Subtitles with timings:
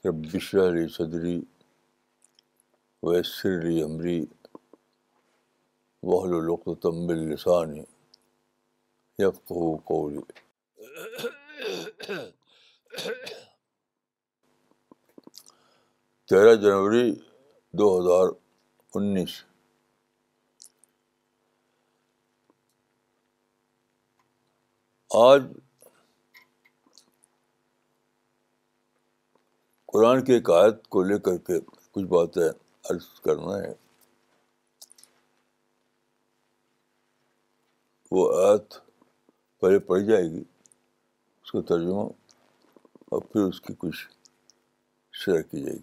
[0.06, 1.34] ربشر علی صدری
[3.08, 4.14] ویسر علی عمری
[6.12, 9.30] وحل القتم السانی لسانی
[9.90, 10.20] قولی
[16.32, 17.10] تیرہ جنوری
[17.78, 18.32] دو ہزار
[18.98, 19.38] انیس
[25.20, 25.42] آج
[29.92, 31.58] قرآن کی ایک آیت کو لے کر کے
[31.92, 32.42] کچھ باتیں
[32.90, 33.72] عرض کرنا ہے
[38.10, 38.78] وہ آیت
[39.60, 42.04] پہلے پڑ جائے گی اس کا ترجمہ
[43.10, 44.06] اور پھر اس کی کچھ
[45.24, 45.78] شیئر کی جائے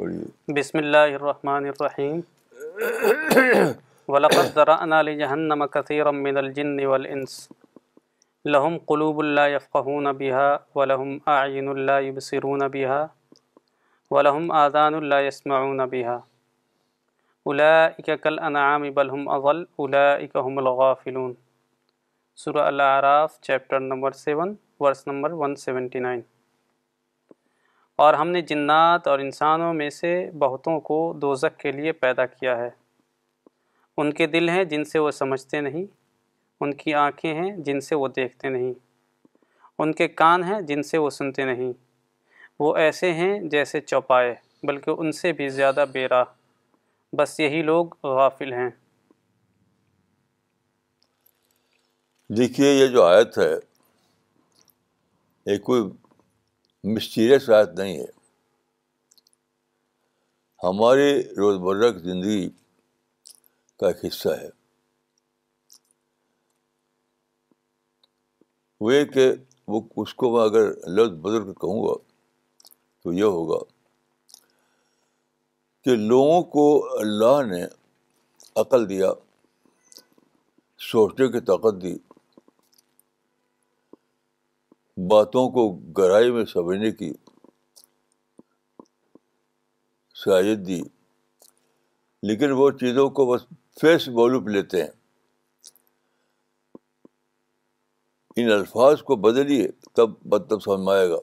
[0.00, 2.20] گی بسم اللہ الرحمن الرحیم
[4.08, 7.32] الْجِنِّ وَالْإِنسِ
[8.54, 9.24] لَهُمْ قُلُوبٌ قلوب
[9.56, 13.00] يَفْقَهُونَ بِهَا وَلَهُمْ آئین لَا يُبْصِرُونَ بِهَا
[14.14, 16.16] وَلَهُمْ آذان لَا يَسْمَعُونَ بِهَا
[17.46, 21.32] أُولَئِكَ كَالْأَنْعَامِ بَلْ هُمْ أَضَلُّ أُولَئِكَ هُمُ الْغَافِلُونَ
[22.42, 24.52] سورہ العراف چیپٹر نمبر 7
[24.84, 26.22] ورس نمبر 179
[28.02, 30.12] اور ہم نے جنات اور انسانوں میں سے
[30.44, 32.70] بہتوں کو دوزک کے لیے پیدا کیا ہے
[34.02, 35.84] ان کے دل ہیں جن سے وہ سمجھتے نہیں
[36.62, 38.72] ان کی آنکھیں ہیں جن سے وہ دیکھتے نہیں
[39.82, 41.72] ان کے کان ہیں جن سے وہ سنتے نہیں
[42.64, 44.34] وہ ایسے ہیں جیسے چوپائے
[44.68, 46.22] بلکہ ان سے بھی زیادہ بیرا
[47.20, 48.68] بس یہی لوگ غافل ہیں
[52.40, 53.52] دیکھیے یہ جو آیت ہے
[55.52, 55.82] یہ کوئی
[56.94, 58.10] مسٹیریس آیت نہیں ہے
[60.66, 61.08] ہماری
[61.42, 62.48] روزمرہ کی زندگی
[63.82, 64.48] کا ایک حصہ ہے
[68.88, 69.26] وہ کہ
[69.72, 70.66] وہ اس کو میں اگر
[70.96, 71.94] لفظ بدل کے کہوں گا
[73.02, 73.58] تو یہ ہوگا
[75.84, 76.64] کہ لوگوں کو
[77.00, 77.62] اللہ نے
[78.62, 79.10] عقل دیا
[80.90, 81.94] سوچنے کی طاقت دی
[85.12, 85.68] باتوں کو
[85.98, 87.12] گہرائی میں سمجھنے کی
[90.24, 90.80] صلاحیت دی
[92.30, 93.46] لیکن وہ چیزوں کو بس
[93.80, 94.88] فیس ویلو پہ لیتے ہیں
[98.40, 101.16] ان الفاظ کو بدلیے تب مطلب سمجھ میں آئے گا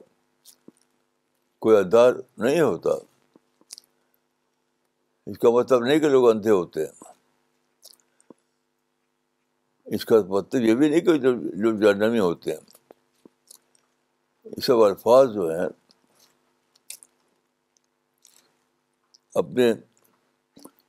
[1.64, 2.12] کوئی ادار
[2.44, 2.90] نہیں ہوتا
[5.30, 7.08] اس کا مطلب نہیں کہ لوگ اندھے ہوتے ہیں
[9.96, 12.60] اس کا مطلب یہ بھی نہیں کہ لوگ ہوتے ہیں
[14.56, 15.68] یہ سب الفاظ جو ہیں
[19.40, 19.72] اپنے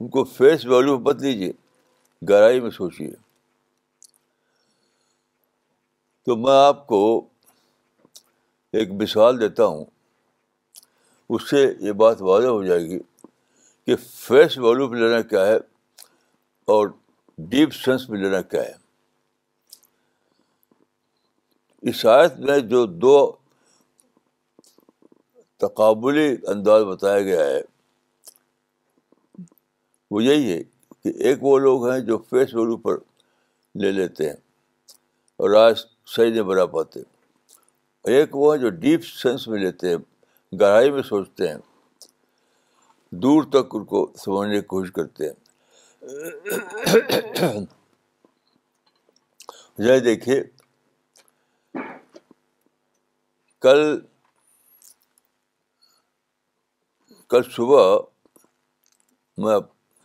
[0.02, 1.50] ان کو فیس ویلو بت لیجیے
[2.30, 3.10] گہرائی میں سوچیے
[6.26, 7.02] تو میں آپ کو
[8.80, 9.84] ایک مثال دیتا ہوں
[11.34, 12.98] اس سے یہ بات واضح ہو جائے گی
[13.86, 15.56] کہ فیس ویلو پہ لینا کیا ہے
[16.76, 16.84] اور
[17.52, 18.76] ڈیپ سینس میں لینا کیا ہے
[22.18, 23.16] آیت میں جو دو
[25.68, 27.62] تقابلی انداز بتایا گیا ہے
[30.12, 30.60] وہ یہی ہے
[31.04, 32.96] کہ ایک وہ لوگ ہیں جو فیس ویلو پر
[33.82, 34.36] لے لیتے ہیں
[35.44, 35.76] اور آج
[36.16, 37.00] صحیح نہیں بنا پاتے
[38.16, 39.98] ایک وہ جو ڈیپ سینس میں لیتے ہیں
[40.62, 41.58] گہرائی میں سوچتے ہیں
[43.26, 45.36] دور تک ان کو سمجھنے کی کوشش کرتے ہیں
[50.06, 50.42] دیکھیے
[53.62, 53.82] کل
[57.30, 57.82] کل صبح
[59.44, 59.58] میں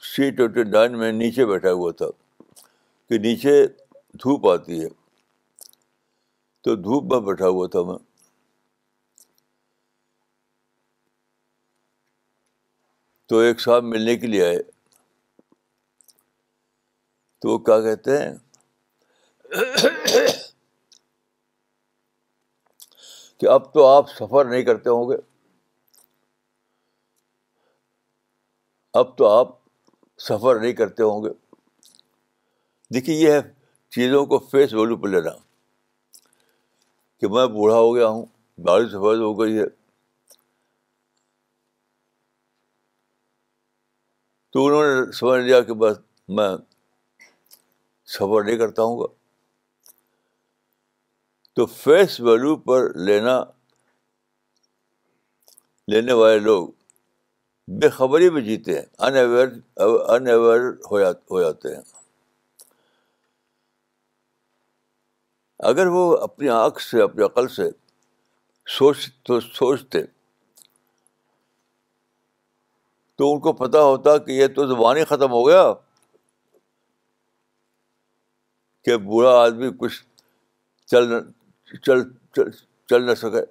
[0.02, 2.06] سی ٹوینٹی نائن میں نیچے بیٹھا ہوا تھا
[3.08, 3.66] کہ نیچے
[4.22, 4.88] دھوپ آتی ہے
[6.64, 7.96] تو دھوپ میں بیٹھا ہوا تھا میں
[13.28, 14.58] تو ایک صاحب ملنے کے لیے آئے
[17.42, 18.34] تو وہ کیا کہتے ہیں
[23.40, 25.16] کہ اب تو آپ سفر نہیں کرتے ہوں گے
[29.00, 29.52] اب تو آپ
[30.24, 31.28] سفر نہیں کرتے ہوں گے
[32.94, 33.40] دیکھیے یہ ہے
[33.94, 35.30] چیزوں کو فیس ویلو پر لینا
[37.20, 38.24] کہ میں بوڑھا ہو گیا ہوں
[38.66, 39.64] گاڑی سفر ہو گئی ہے
[44.52, 45.98] تو انہوں نے سمجھ لیا کہ بس
[46.36, 46.48] میں
[48.14, 49.06] سفر نہیں کرتا ہوں گا
[51.56, 53.40] تو فیس ویلو پر لینا
[55.92, 56.68] لینے والے لوگ
[57.80, 59.46] بے خبری میں جیتے ہیں ان اویئر
[60.08, 60.60] ان اویئر
[61.30, 61.80] ہو جاتے ہیں
[65.70, 67.68] اگر وہ اپنی آنکھ سے اپنی عقل سے
[68.76, 69.98] سوچ تو سوچتے
[73.18, 75.64] تو ان کو پتہ ہوتا کہ یہ تو زبان ہی ختم ہو گیا
[78.84, 80.02] کہ برا آدمی کچھ
[80.90, 81.12] چل
[81.86, 82.02] چل
[82.36, 83.44] چل نہ سکے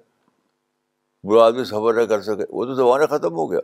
[1.28, 3.60] برا آدمی سفر نہ کر سکے وہ تو زبان ختم ہو گیا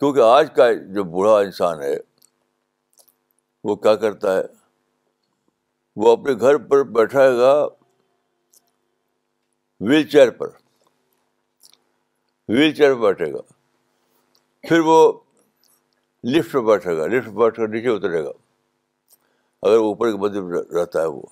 [0.00, 1.94] کیونکہ آج کا جو بوڑھا انسان ہے
[3.68, 4.42] وہ کیا کرتا ہے
[6.02, 7.52] وہ اپنے گھر پر بیٹھے گا
[9.88, 10.48] ویل چیئر پر
[12.48, 13.40] ویل چیئر پہ بیٹھے گا
[14.68, 14.96] پھر وہ
[16.36, 18.30] لفٹ پہ بیٹھے گا لفٹ پہ بیٹھ کر نیچے اترے گا
[19.66, 21.22] اگر اوپر کے مدد رہتا ہے وہ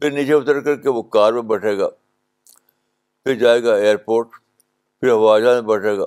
[0.00, 1.88] پھر نیچے اتر کر کے وہ کار میں بیٹھے گا
[3.24, 4.40] پھر جائے گا ایئرپورٹ
[5.02, 6.02] پھر ہوا جہاز بیٹھے گا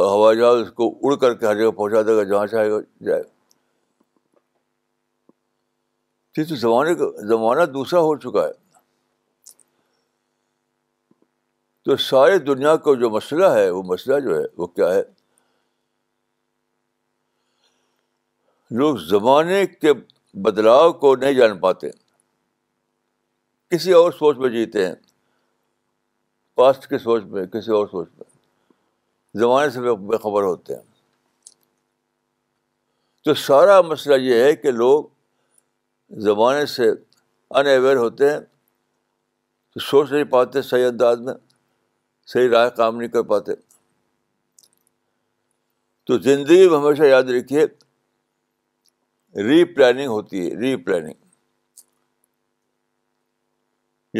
[0.00, 2.70] اور ہوا جہاز اس کو اڑ کر کے ہر جگہ پہنچا دے گا جہاں چاہے
[2.70, 3.28] گا جائے گا
[6.48, 8.52] تو زمانے کا زمانہ دوسرا ہو چکا ہے
[11.88, 15.02] تو سارے دنیا کا جو مسئلہ ہے وہ مسئلہ جو ہے وہ کیا ہے
[18.82, 19.92] لوگ زمانے کے
[20.46, 21.90] بدلاؤ کو نہیں جان پاتے
[23.74, 24.94] کسی اور سوچ میں جیتے ہیں
[26.60, 28.24] پاسٹ کی سوچ میں کسی اور سوچ میں
[29.42, 30.82] زمانے سے بے خبر ہوتے ہیں
[33.24, 35.04] تو سارا مسئلہ یہ ہے کہ لوگ
[36.26, 41.34] زمانے سے ان اویئر ہوتے ہیں تو سوچ نہیں پاتے صحیح انداز میں
[42.34, 43.54] صحیح رائے کام نہیں کر پاتے
[46.10, 47.64] تو زندگی میں ہمیشہ یاد رکھیے
[49.48, 51.86] ری پلاننگ ہوتی ہے ری پلاننگ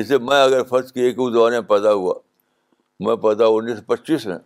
[0.01, 2.19] جیسے میں اگر فرض کیے کہ اس زمانے میں پیدا ہوا
[3.07, 4.37] میں پیدا ہوں انیس سو پچیس میں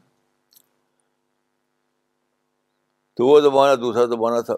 [3.17, 4.55] تو وہ زمانہ دوسرا زمانہ تھا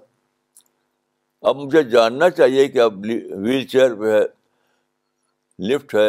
[1.48, 2.98] اب مجھے جاننا چاہیے کہ اب
[3.44, 4.22] ویل چیئر پہ ہے
[5.70, 6.08] لفٹ ہے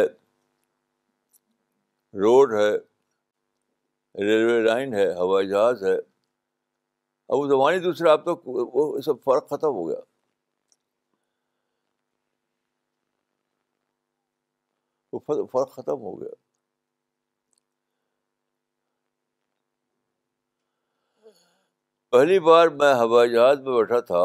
[2.24, 2.70] روڈ ہے
[4.26, 9.46] ریلوے لائن ہے ہوائی جہاز ہے اب وہ زمانے دوسرا اب تو وہ سب فرق
[9.50, 10.00] ختم ہو گیا
[15.12, 16.36] وہ فرق ختم ہو گیا
[22.12, 24.20] پہلی بار میں ہوائی جہاز میں بیٹھا تھا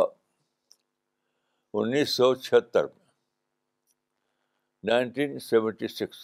[1.79, 3.05] انیس سو چھہتر میں
[4.93, 6.17] نائنٹین سیونٹی سکس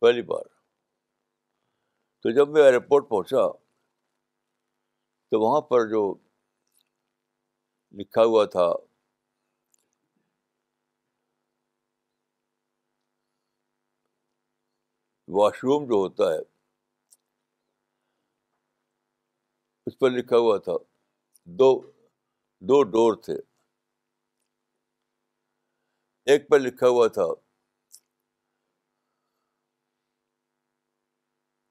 [0.00, 0.44] پہلی بار
[2.22, 3.46] تو جب میں ایئرپورٹ پہنچا
[5.30, 6.02] تو وہاں پر جو
[7.98, 8.66] لکھا ہوا تھا
[15.38, 16.40] واش روم جو ہوتا ہے
[19.86, 20.72] اس پر لکھا ہوا تھا
[21.58, 21.66] دو
[22.68, 23.34] دو ڈور تھے
[26.32, 27.26] ایک پر لکھا ہوا تھا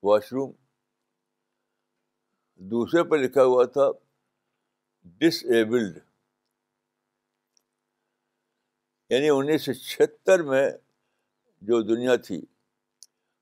[0.07, 0.51] واش روم
[2.71, 3.89] دوسرے پر لکھا ہوا تھا
[5.19, 5.97] ڈس ایبلڈ
[9.09, 10.67] یعنی انیس سو چھہتر میں
[11.67, 12.41] جو دنیا تھی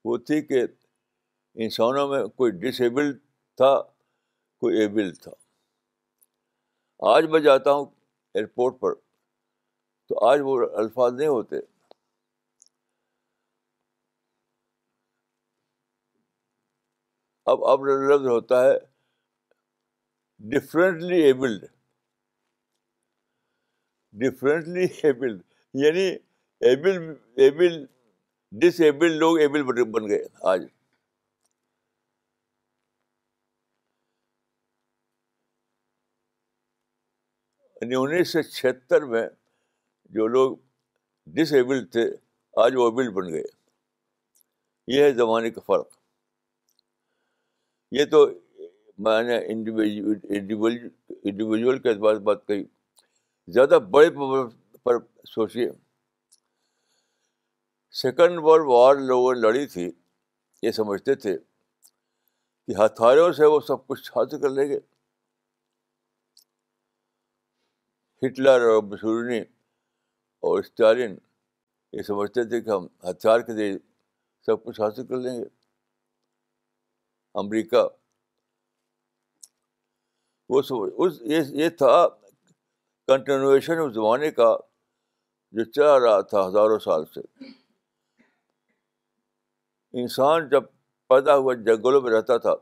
[0.06, 0.64] وہ تھی کہ
[1.66, 3.18] انسانوں میں کوئی ڈس ایبلڈ
[3.58, 3.74] تھا
[4.72, 5.32] ایبل تھا
[7.14, 7.86] آج میں جاتا ہوں
[8.34, 8.94] ایئرپورٹ پر
[10.10, 11.56] تو آج وہ الفاظ نہیں ہوتے
[17.52, 18.78] اب اب لفظ ہوتا ہے
[20.50, 21.64] ڈفرینٹلی ایبلڈ
[24.24, 25.42] ڈفرینٹلی ایبلڈ
[25.86, 26.08] یعنی
[26.70, 27.02] ایبل
[27.44, 27.84] ایبل
[28.62, 30.66] ڈس ایبلڈ لوگ ایبل بن گئے آج
[37.84, 39.24] یعنی انیس سو چھہتر میں
[40.16, 40.50] جو لوگ
[41.36, 42.06] ڈس ایبل تھے
[42.64, 43.44] آج وہ ایبل بن گئے
[44.96, 45.88] یہ ہے زمانے کا فرق
[48.00, 48.20] یہ تو
[49.08, 52.64] میں نے انڈیویجول کے اعتبار سے بات کہی
[53.54, 54.10] زیادہ بڑے
[54.84, 54.96] پر
[55.34, 55.68] سوچیے
[58.04, 59.88] سیکنڈ ورلڈ وار لوگوں نے لڑی تھی
[60.68, 61.36] یہ سمجھتے تھے
[62.68, 64.78] کہ ہتھیاروں سے وہ سب کچھ حاصل کر لیں گے
[68.26, 71.16] ہٹلر اور مسورنی اور اسٹالن
[71.98, 73.78] یہ سمجھتے تھے کہ ہم ہتھیار کے ذریعے
[74.46, 75.44] سب کچھ حاصل کر لیں گے
[77.40, 77.84] امریکہ
[80.54, 80.62] وہ
[81.06, 81.22] اس
[81.62, 81.98] یہ تھا
[83.08, 84.56] کنٹینویشن اس زمانے کا
[85.58, 87.22] جو چلا رہا تھا ہزاروں سال سے
[90.02, 90.64] انسان جب
[91.10, 92.54] پیدا ہوا جنگلوں میں رہتا تھا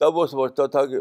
[0.00, 1.00] تب وہ سمجھتا تھا کہ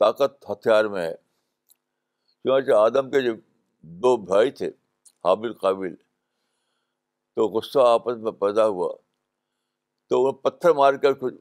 [0.00, 3.32] طاقت ہتھیار میں ہے چنانچہ آدم کے جو
[4.02, 4.68] دو بھائی تھے
[5.24, 5.94] حابل قابل
[7.36, 8.92] تو غصہ آپس میں پیدا ہوا
[10.08, 11.34] تو انہیں پتھر مار کر کچھ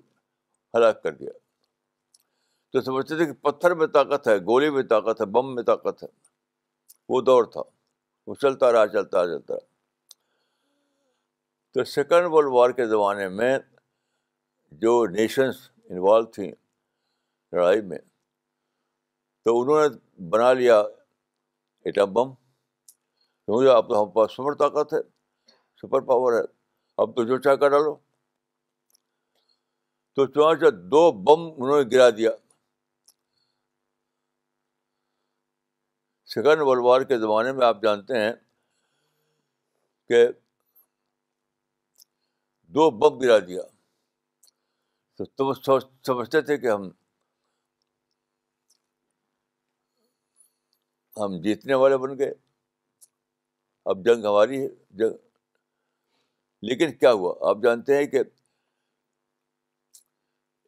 [0.76, 1.32] ہلاک کر دیا
[2.74, 6.04] تو سمجھتے تھے کہ پتھر میں طاقت ہے گولی میں طاقت ہے بم میں طاقت
[6.04, 6.08] ہے
[7.10, 7.62] وہ دور تھا
[8.28, 9.74] وہ چلتا رہا چلتا رہا چلتا رہا
[11.74, 13.58] تو سیکنڈ ورلڈ وار کے زمانے میں
[14.84, 16.52] جو نیشنس انوالو تھیں
[17.52, 17.98] لڑائی میں
[19.46, 20.78] تو انہوں نے بنا لیا
[21.86, 25.02] ایٹم بم کیونکہ اب تو ہم پاس سپر طاقت ہے
[25.82, 26.44] سپر پاور ہے
[27.04, 27.94] اب تو جو چاہ کر ڈالو
[30.16, 32.30] تو چنانچہ دو بم انہوں نے گرا دیا
[36.34, 38.34] سیکنڈ ورلڈ وار کے زمانے میں آپ جانتے ہیں
[40.10, 40.26] کہ
[42.78, 43.62] دو بم گرا دیا
[45.24, 46.90] تو سمجھتے تھے کہ ہم
[51.22, 52.34] ہم جیتنے والے بن گئے
[53.92, 54.68] اب جنگ ہماری ہے
[54.98, 55.14] جنگ
[56.68, 58.22] لیکن کیا ہوا آپ جانتے ہیں کہ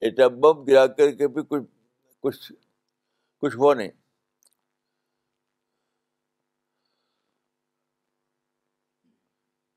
[0.07, 1.65] ایٹم بم گرا کر کے بھی کچھ
[2.21, 2.51] کچھ
[3.41, 3.89] کچھ ہوا نہیں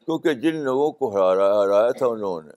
[0.05, 2.51] کیونکہ جن لوگوں کو ہرایا ہرایا تھا ان لوگوں نے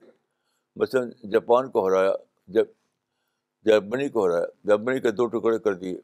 [0.82, 2.12] مثلاً جاپان کو ہرایا
[2.54, 2.66] جب
[3.66, 5.96] جرمنی کو ہرایا جرمنی کے دو ٹکڑے کر دیے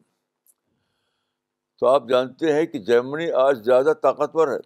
[1.80, 4.58] تو آپ جانتے ہیں کہ جرمنی آج زیادہ طاقتور ہے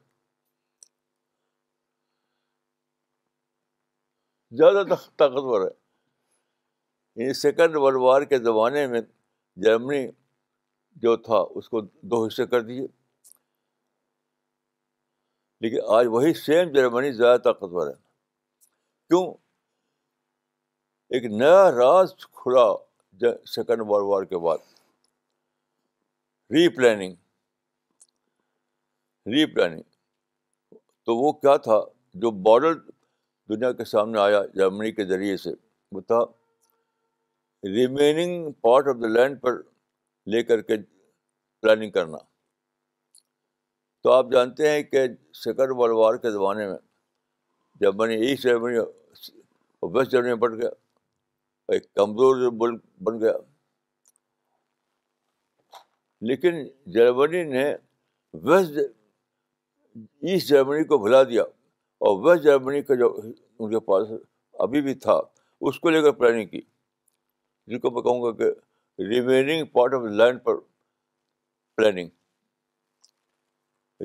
[4.57, 9.01] زیادہ طاقتور ہے یعنی سیکنڈ ورلڈ وار کے زمانے میں
[9.65, 10.05] جرمنی
[11.05, 12.87] جو تھا اس کو دو حصے کر دیے
[15.63, 17.93] لیکن آج وہی سیم جرمنی زیادہ طاقتور ہے
[19.07, 19.25] کیوں
[21.13, 22.67] ایک نیا راز کھلا
[23.55, 24.71] سیکنڈ ورلڈ وار کے بعد
[26.53, 27.13] ری پلاننگ
[29.33, 31.79] ری پلاننگ تو وہ کیا تھا
[32.25, 32.73] جو باڈر
[33.49, 35.53] دنیا کے سامنے آیا جرمنی کے ذریعے سے
[35.95, 36.19] وہ تھا
[37.75, 39.57] remaining part of the land پر
[40.31, 40.77] لے کر کے
[41.61, 42.17] پلاننگ کرنا
[44.03, 45.05] تو آپ جانتے ہیں کہ
[45.43, 46.77] سیکنڈ ورلڈ وار کے زمانے میں
[47.81, 48.77] جرمنی ایسٹ جرمنی
[49.95, 50.69] ویسٹ جرمنی بڑھ گیا
[51.73, 53.33] ایک کمزور ملک بن گیا
[56.29, 56.57] لیکن
[56.93, 57.63] جرمنی نے
[58.43, 58.77] ویسٹ
[60.27, 61.43] ایسٹ جرمنی کو بھلا دیا
[62.07, 64.11] اور ویسٹ جرمنی کا جو ان کے پاس
[64.65, 65.19] ابھی بھی تھا
[65.67, 66.61] اس کو لے کر پلاننگ کی
[67.71, 68.49] جن کو میں کہوں گا کہ
[69.09, 70.55] remaining part of land per
[71.77, 72.09] planning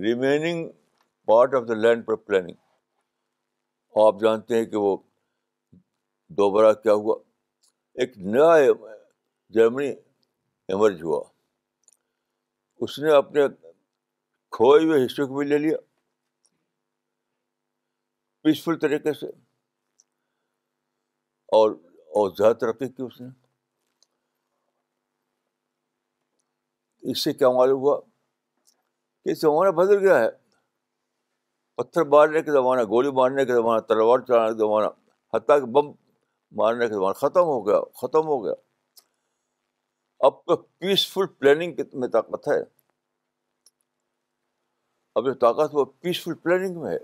[0.08, 0.66] remaining
[1.32, 4.96] part of the land per planning آپ جانتے ہیں کہ وہ
[6.42, 7.18] دوبارہ کیا ہوا
[8.02, 8.54] ایک نیا
[9.54, 9.88] جرمنی
[10.68, 11.24] ایمرج ہوا
[12.84, 13.42] اس نے اپنے
[14.56, 15.76] کھوئے ہوئے حصے کو بھی لے لیا
[18.42, 19.26] پیسفل طریقے سے
[21.56, 21.70] اور
[22.20, 23.28] اور زیادہ ترقی کی اس نے
[27.10, 27.98] اس سے کیا معلوم ہوا
[29.24, 30.28] کہ زمانہ بدل گیا ہے
[31.76, 34.86] پتھر مارنے کا زمانہ گولی مارنے کا زمانہ تلوار چلانے کا زمانہ
[35.34, 35.90] حتیٰ کہ بم
[36.62, 38.54] مارنے کا زمانہ ختم ہو گیا ختم ہو گیا
[40.26, 42.58] اب تو پیسفل پلاننگ میں طاقت ہے
[45.18, 46.96] اب جو طاقت وہ پیسفل پلاننگ میں ہے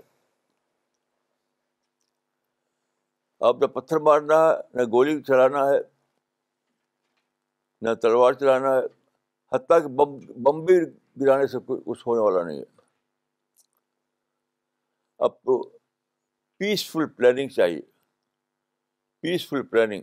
[3.47, 5.77] اب نہ پتھر مارنا ہے نہ گولی چلانا ہے
[7.85, 8.85] نہ تلوار چلانا ہے
[9.55, 9.87] حتیٰ کہ
[10.43, 10.75] بم بھی
[11.21, 12.63] گرانے سے کچھ ہونے والا نہیں ہے
[15.25, 15.61] اب کو
[16.59, 17.81] پیسفل پلاننگ چاہیے
[19.21, 20.01] پیسفل پلاننگ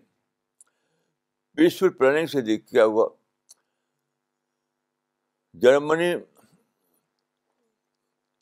[1.56, 3.08] پیسفل پلاننگ سے دیکھ کیا ہوا
[5.62, 6.12] جرمنی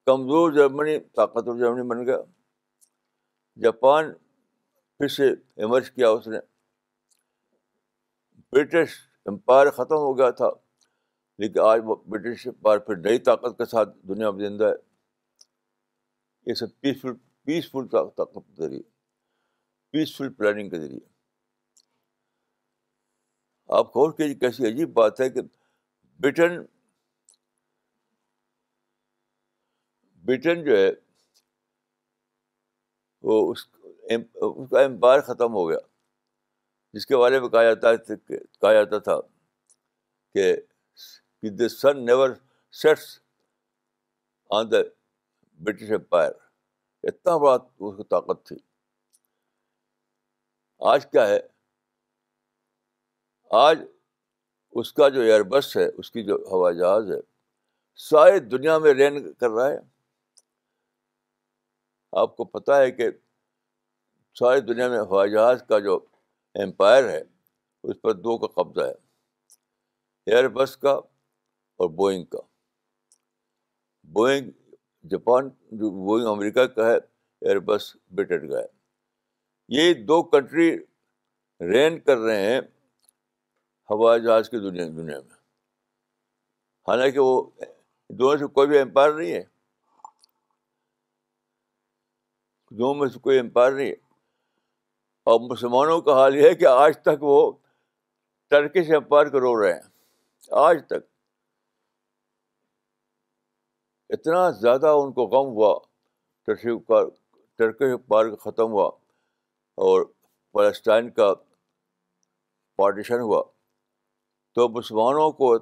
[0.07, 2.19] کمزور جرمنی طاقتور جرمنی بن گیا
[3.63, 4.13] جاپان
[4.99, 5.29] پھر سے
[5.63, 6.39] ایمرج کیا اس نے
[8.53, 8.95] برٹش
[9.29, 10.51] امپائر ختم ہو گیا تھا
[11.43, 14.81] لیکن آج وہ برٹش امپائر پھر نئی طاقت کے ساتھ دنیا میں زندہ ہے
[16.51, 17.13] یہ سب پیسفل
[17.47, 18.83] پیسفل طاقت کے ذریعے
[19.93, 21.09] پیسفل پلاننگ کے ذریعے
[23.79, 25.41] آپ کھول کیجیے کیسی عجیب بات ہے کہ
[26.23, 26.55] برٹن
[30.27, 30.91] برٹن جو ہے
[33.29, 35.79] وہ اس کا امپائر ختم ہو گیا
[36.95, 39.19] جس کے بارے میں کہا جاتا کہا جاتا تھا
[40.35, 42.31] کہ the sun never
[42.81, 43.07] sets
[44.59, 44.83] on the
[45.65, 46.33] British empire
[47.09, 48.57] اتنا بڑا اس کی طاقت تھی
[50.93, 51.39] آج کیا ہے
[53.59, 53.79] آج
[54.81, 57.21] اس کا جو ایئر بس ہے اس کی جو ہوائی جہاز ہے
[58.09, 59.79] سارے دنیا میں رین کر رہا ہے
[62.21, 63.09] آپ کو پتہ ہے کہ
[64.39, 65.97] ساری دنیا میں ہوائی جہاز کا جو
[66.65, 67.21] امپائر ہے
[67.91, 72.39] اس پر دو کا قبضہ ہے ایئر بس کا اور بوئنگ کا
[74.19, 74.51] بوئنگ
[75.11, 75.49] جاپان
[75.81, 78.67] جو بوئنگ امریکہ کا ہے ایئر بس بریٹن کا ہے
[79.79, 80.71] یہ دو کنٹری
[81.73, 82.61] رین کر رہے ہیں
[83.91, 85.39] ہوائی جہاز کی دنیا دنیا میں
[86.89, 87.41] حالانکہ وہ
[88.19, 89.43] دونوں سے کوئی بھی امپائر نہیں ہے
[92.79, 94.09] دونوں میں سے کوئی امپائر نہیں ہے
[95.31, 97.37] اور مسلمانوں کا حال یہ ہے کہ آج تک وہ
[98.51, 101.09] ٹرکی سے امپائر کو رو رہے ہیں آج تک
[104.17, 105.79] اتنا زیادہ ان کو غم ہوا
[106.47, 107.03] ٹرکی کا
[107.59, 107.83] ٹرک
[108.45, 108.87] ختم ہوا
[109.89, 110.05] اور
[110.53, 111.33] فلسطین کا
[112.79, 113.43] پارٹیشن ہوا
[114.61, 115.53] تو مسلمانوں کو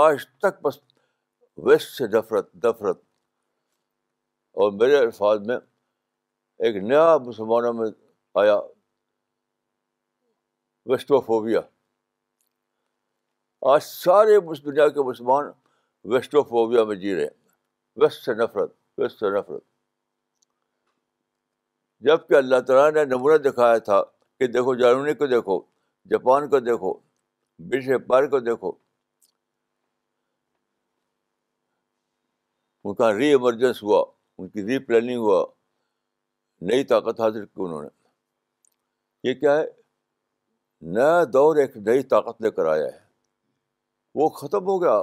[0.00, 0.78] آج تک بس
[1.64, 2.98] ویسٹ سے نفرت نفرت
[4.62, 7.88] اور میرے الفاظ میں ایک نیا مسلمانوں میں
[8.42, 8.54] آیا
[10.92, 11.60] ویسٹوفوبیا فوبیا
[13.74, 14.38] آج سارے
[14.70, 15.50] دنیا کے مسلمان
[16.12, 19.62] ویسٹوفوبیا فوبیا میں جی رہے ہیں ویسٹ سے نفرت ویسٹ سے نفرت
[22.08, 24.02] جب کہ اللہ تعالیٰ نے نمونہ دکھایا تھا
[24.38, 25.58] کہ دیکھو جرمنی کو دیکھو
[26.10, 26.94] جاپان کو دیکھو
[27.70, 28.70] بے وپار کو دیکھو
[32.84, 34.04] ان کا ری ایمرجنس ہوا
[34.38, 35.44] ان کی ری پلاننگ ہوا
[36.68, 37.88] نئی طاقت حاصل کی انہوں نے
[39.28, 39.64] یہ کیا ہے
[40.94, 42.98] نیا دور ایک نئی طاقت لے کر آیا ہے
[44.20, 45.00] وہ ختم ہو گیا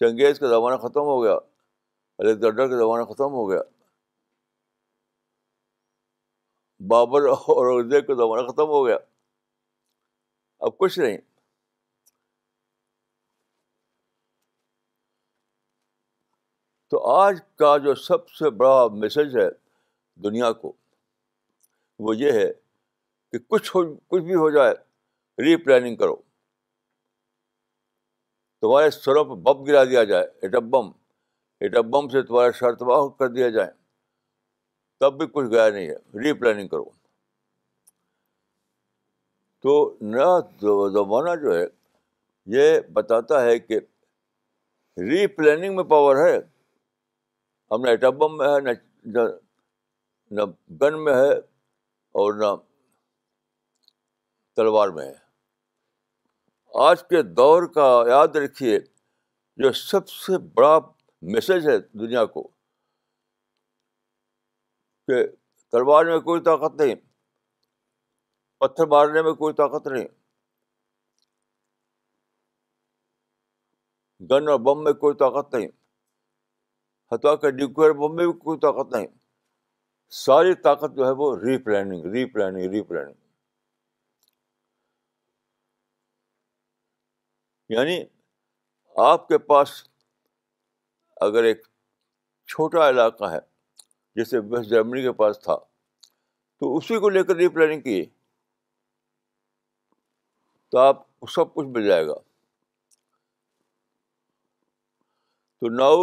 [0.00, 1.34] چنگیز کا زمانہ ختم ہو گیا
[2.18, 3.60] الیگزینڈر کا زمانہ ختم ہو گیا
[6.90, 8.96] بابر اور کا زمانہ ختم ہو گیا
[10.68, 11.18] اب کچھ نہیں
[16.90, 19.48] تو آج کا جو سب سے بڑا میسج ہے
[20.22, 20.72] دنیا کو
[22.06, 22.50] وہ یہ ہے
[23.32, 24.72] کہ کچھ کچھ بھی ہو جائے
[25.44, 26.14] ری پلاننگ کرو
[28.60, 30.90] تمہارے سرو پر بم گرا دیا جائے ایٹم بم
[31.66, 33.70] ایٹم بم سے تمہارے شر تباہ کر دیا جائے
[35.00, 36.84] تب بھی کچھ گیا نہیں ہے ری پلاننگ کرو
[39.62, 40.38] تو نیا
[41.00, 41.64] زمانہ جو ہے
[42.58, 43.78] یہ بتاتا ہے کہ
[45.10, 46.38] ری پلاننگ میں پاور ہے
[47.72, 48.60] ہم نہ ایٹم بم میں ہے
[50.36, 50.42] نہ
[50.80, 51.30] گن میں ہے
[52.22, 52.54] اور نہ
[54.56, 55.12] تلوار میں ہے
[56.88, 58.78] آج کے دور کا یاد رکھیے
[59.62, 60.78] جو سب سے بڑا
[61.34, 62.42] میسج ہے دنیا کو
[65.08, 65.24] کہ
[65.72, 66.94] تلوار میں کوئی طاقت نہیں
[68.60, 70.06] پتھر مارنے میں کوئی طاقت نہیں
[74.30, 75.68] گن اور بم میں کوئی طاقت نہیں
[77.12, 79.06] حتیٰ کہ نیوکلیئر بم میں بھی کوئی طاقت نہیں
[80.24, 83.18] ساری طاقت جو ہے وہ replanning replanning replanning
[87.78, 87.96] یعنی
[89.06, 89.72] آپ کے پاس
[91.26, 91.64] اگر ایک
[92.52, 93.38] چھوٹا علاقہ ہے
[94.16, 95.56] جیسے ویسٹ جرمنی کے پاس تھا
[96.60, 98.00] تو اسی کو لے کر ری پلاننگ کی
[100.70, 102.14] تو آپ سب کچھ مل جائے گا
[105.58, 105.96] تو ناؤ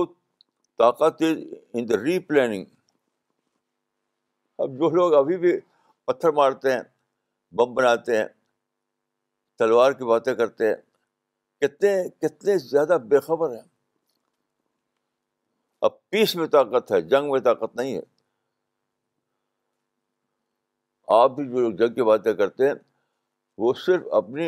[0.82, 2.66] طاقت ان دا ری پلاننگ
[4.64, 5.54] اب جو لوگ ابھی بھی
[6.06, 6.82] پتھر مارتے ہیں
[7.58, 8.26] بم بناتے ہیں
[9.60, 10.76] تلوار کی باتیں کرتے ہیں
[11.62, 13.66] کتنے کتنے زیادہ بے خبر ہیں
[15.88, 18.02] اب پیس میں طاقت ہے جنگ میں طاقت نہیں ہے
[21.22, 22.74] آپ بھی جو لوگ جنگ کی باتیں کرتے ہیں
[23.64, 24.48] وہ صرف اپنی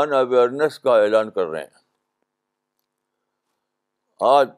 [0.00, 1.86] ان اویئرنیس کا اعلان کر رہے ہیں
[4.34, 4.48] آج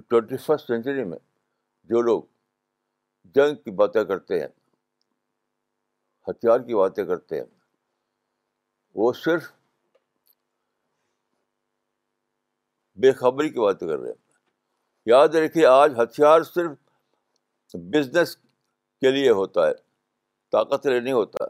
[0.00, 1.18] ٹوینٹی فسٹ سینچری میں
[1.88, 2.22] جو لوگ
[3.34, 4.48] جنگ کی باتیں کرتے ہیں
[6.28, 7.44] ہتھیار کی باتیں کرتے ہیں
[8.94, 9.50] وہ صرف
[13.02, 14.22] بے خبری کی باتیں کر رہے ہیں
[15.06, 19.72] یاد رکھیے آج ہتھیار صرف بزنس کے لیے ہوتا ہے
[20.52, 21.44] طاقترے نہیں ہوتا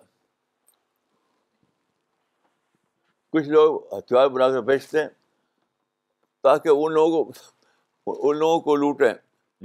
[3.32, 5.08] کچھ لوگ ہتھیار بنا کر بیچتے ہیں
[6.42, 7.32] تاکہ ان لوگوں کو
[8.08, 9.12] ان لوگوں کو لوٹیں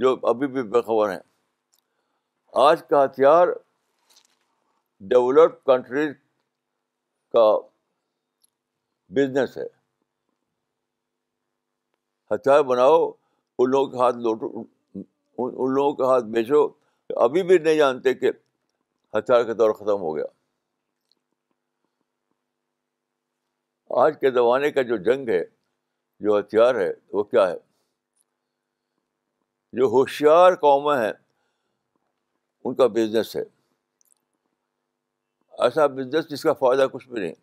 [0.02, 1.18] جو ابھی بھی بےخبر ہیں
[2.68, 3.48] آج کا ہتھیار
[5.08, 6.14] ڈیولپ کنٹریز
[7.32, 7.44] کا
[9.16, 9.66] بزنس ہے
[12.34, 16.66] ہتھیار بناؤ ان لوگوں کے ہاتھ لوٹو ان لوگوں کے ہاتھ بیچو
[17.24, 18.30] ابھی بھی نہیں جانتے کہ
[19.18, 20.24] ہتھیار کا دور ختم ہو گیا
[24.02, 25.42] آج کے زمانے کا جو جنگ ہے
[26.24, 27.54] جو ہتھیار ہے وہ کیا ہے
[29.78, 31.12] جو ہوشیار قومیں ہیں
[32.64, 33.42] ان کا بزنس ہے
[35.64, 37.34] ایسا بزنس جس کا فائدہ کچھ بھی نہیں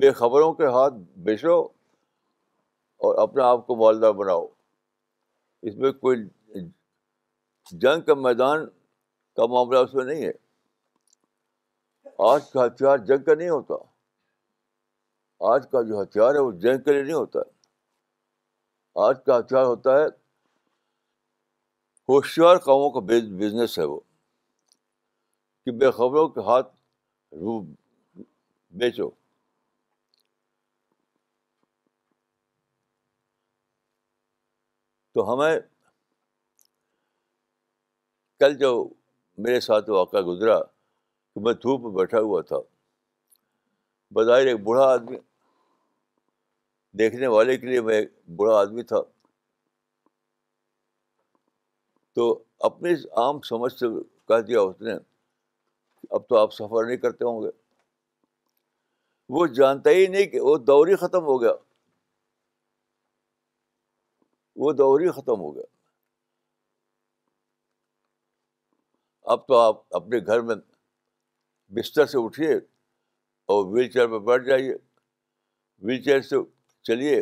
[0.00, 1.58] بے خبروں کے ہاتھ بیچو
[3.06, 4.46] اور اپنے آپ کو مالدار بناؤ
[5.68, 6.22] اس میں کوئی
[7.70, 8.66] جنگ کا میدان
[9.36, 10.32] کا معاملہ اس میں نہیں ہے
[12.32, 13.74] آج کا ہتھیار جنگ کا نہیں ہوتا
[15.54, 17.54] آج کا جو ہتھیار ہے وہ جنگ کے لیے نہیں ہوتا ہے
[19.04, 20.04] آج کا ہتھیار ہوتا ہے
[22.08, 23.98] ہوشیار کاموں کا بزنس ہے وہ
[25.64, 26.72] کہ بے خبروں کے ہاتھ
[27.40, 27.60] رو
[28.80, 29.08] بیچو
[35.14, 35.54] تو ہمیں
[38.40, 38.70] کل جو
[39.44, 42.58] میرے ساتھ واقعہ گزرا کہ میں دھوپ میں بیٹھا ہوا تھا
[44.14, 45.16] بظاہر ایک بوڑھا آدمی
[46.98, 49.00] دیکھنے والے کے لیے میں بڑا برا آدمی تھا
[52.16, 52.28] تو
[52.68, 53.86] اپنی عام سمجھ سے
[54.28, 54.92] کہہ دیا اس نے
[56.18, 57.50] اب تو آپ سفر نہیں کرتے ہوں گے
[59.36, 61.52] وہ جانتا ہی نہیں کہ وہ دور ہی ختم ہو گیا
[64.64, 65.74] وہ دور ہی ختم ہو گیا
[69.32, 70.54] اب تو آپ اپنے گھر میں
[71.76, 72.52] بستر سے اٹھیے
[73.54, 74.74] اور ویل چیئر پہ بیٹھ جائیے
[75.88, 76.36] ویل چیئر سے
[76.88, 77.18] چلیے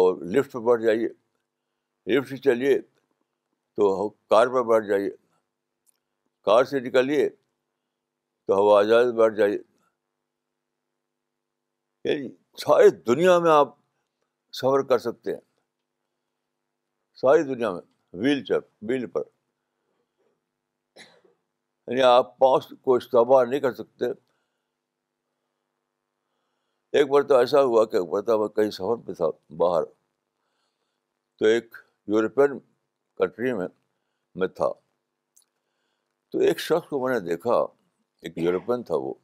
[0.00, 1.08] اور لفٹ پہ بیٹھ جائیے
[2.14, 2.78] لفٹ سے چلیے
[3.76, 3.90] تو
[4.30, 5.10] کار پہ بیٹھ جائیے
[6.48, 7.28] کار سے نکلیے
[8.46, 9.58] تو ہوا جہاز بیٹھ جائیے
[12.08, 12.28] یعنی
[12.64, 13.76] ساری دنیا میں آپ
[14.60, 15.40] سفر کر سکتے ہیں
[17.20, 17.80] ساری دنیا میں
[18.24, 19.22] ویل چیئر ویل پر
[21.86, 24.12] یعنی آپ پاؤں کو استعمال نہیں کر سکتے
[26.98, 29.26] ایک بار تو ایسا ہوا کہ ایک مرتبہ میں کہیں سفر پہ تھا
[29.58, 29.82] باہر
[31.38, 31.74] تو ایک
[32.14, 32.58] یورپین
[33.18, 33.68] کنٹری میں
[34.40, 34.68] میں تھا
[36.32, 37.56] تو ایک شخص کو میں نے دیکھا
[38.22, 39.14] ایک یورپین تھا وہ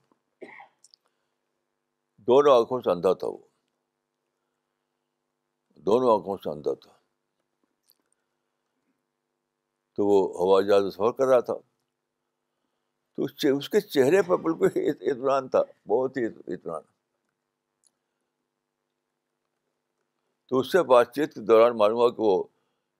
[2.30, 3.38] دونوں آنکھوں سے اندھا تھا وہ
[5.86, 6.90] دونوں آنکھوں سے اندھا تھا
[9.96, 11.54] تو وہ ہوائی جہاز سفر کر رہا تھا
[13.14, 16.96] تو اس کے چہرے پر بالکل اطمینان تھا بہت ہی اطمینان
[20.48, 22.42] تو اس سے بات چیت کے دوران معلوم ہوا کہ وہ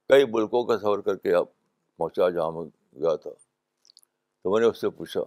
[0.09, 1.47] کئی ملکوں کا سفر کر کے آپ
[1.99, 2.65] پہنچا جہاں میں
[3.01, 5.21] گیا تھا تو میں نے اس سے پوچھا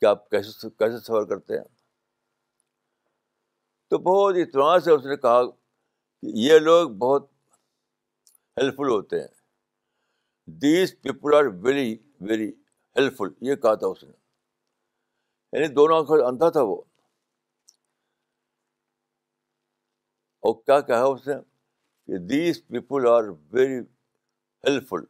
[0.00, 1.64] کہ آپ کیسے کیسے سفر کرتے ہیں
[3.90, 7.30] تو بہت اطمینان سے اس نے کہا کہ یہ لوگ بہت
[8.58, 9.28] ہیلپ فل ہوتے ہیں
[10.62, 11.94] these people are very
[12.30, 12.48] very
[13.18, 14.10] helpful یہ کہا تھا اس نے
[15.56, 16.80] یعنی دونوں آنکھ اندھا تھا وہ
[20.42, 21.34] اور کیا کہا اس نے
[22.06, 23.78] کہ these people are very
[24.88, 25.00] helpful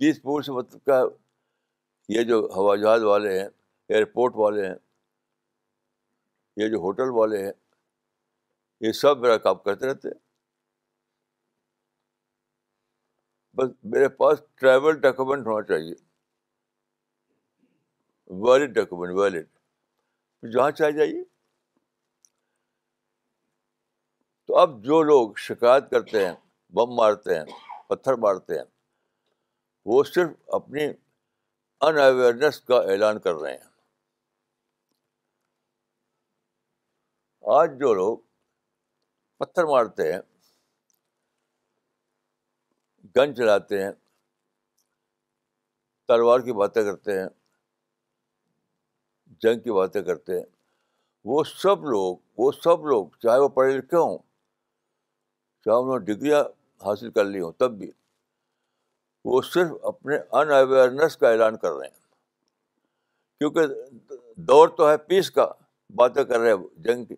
[0.00, 1.02] these people سے مطلب کیا
[2.18, 3.46] یہ جو ہوا جہاز والے ہیں
[3.88, 4.74] ایئرپورٹ والے ہیں
[6.62, 7.52] یہ جو ہوٹل والے ہیں
[8.86, 10.20] یہ سب میرا کام کرتے رہتے ہیں
[13.58, 15.94] بس میرے پاس ٹریول ڈاکومنٹ ہونا چاہیے
[18.46, 19.46] ویلڈ ڈاکومنٹ ویلڈ
[20.54, 21.22] جہاں چاہے جائیے
[24.52, 26.32] تو اب جو لوگ شکایت کرتے ہیں
[26.74, 27.44] بم مارتے ہیں
[27.88, 28.64] پتھر مارتے ہیں
[29.90, 33.70] وہ صرف اپنی ان اویئرنیس کا اعلان کر رہے ہیں
[37.58, 38.18] آج جو لوگ
[39.44, 40.18] پتھر مارتے ہیں
[43.16, 43.90] گن چلاتے ہیں
[46.08, 47.28] تلوار کی باتیں کرتے ہیں
[49.42, 50.44] جنگ کی باتیں کرتے ہیں
[51.32, 54.18] وہ سب لوگ وہ سب لوگ چاہے وہ پڑھے لکھے ہوں
[55.64, 56.42] چاہے انہوں نے ڈگریاں
[56.84, 57.90] حاصل کر لی ہوں تب بھی
[59.24, 62.00] وہ صرف اپنے ان اویئرنیس کا اعلان کر رہے ہیں
[63.38, 65.46] کیونکہ دور تو ہے پیس کا
[66.00, 67.14] باتیں کر رہے ہیں جنگ کی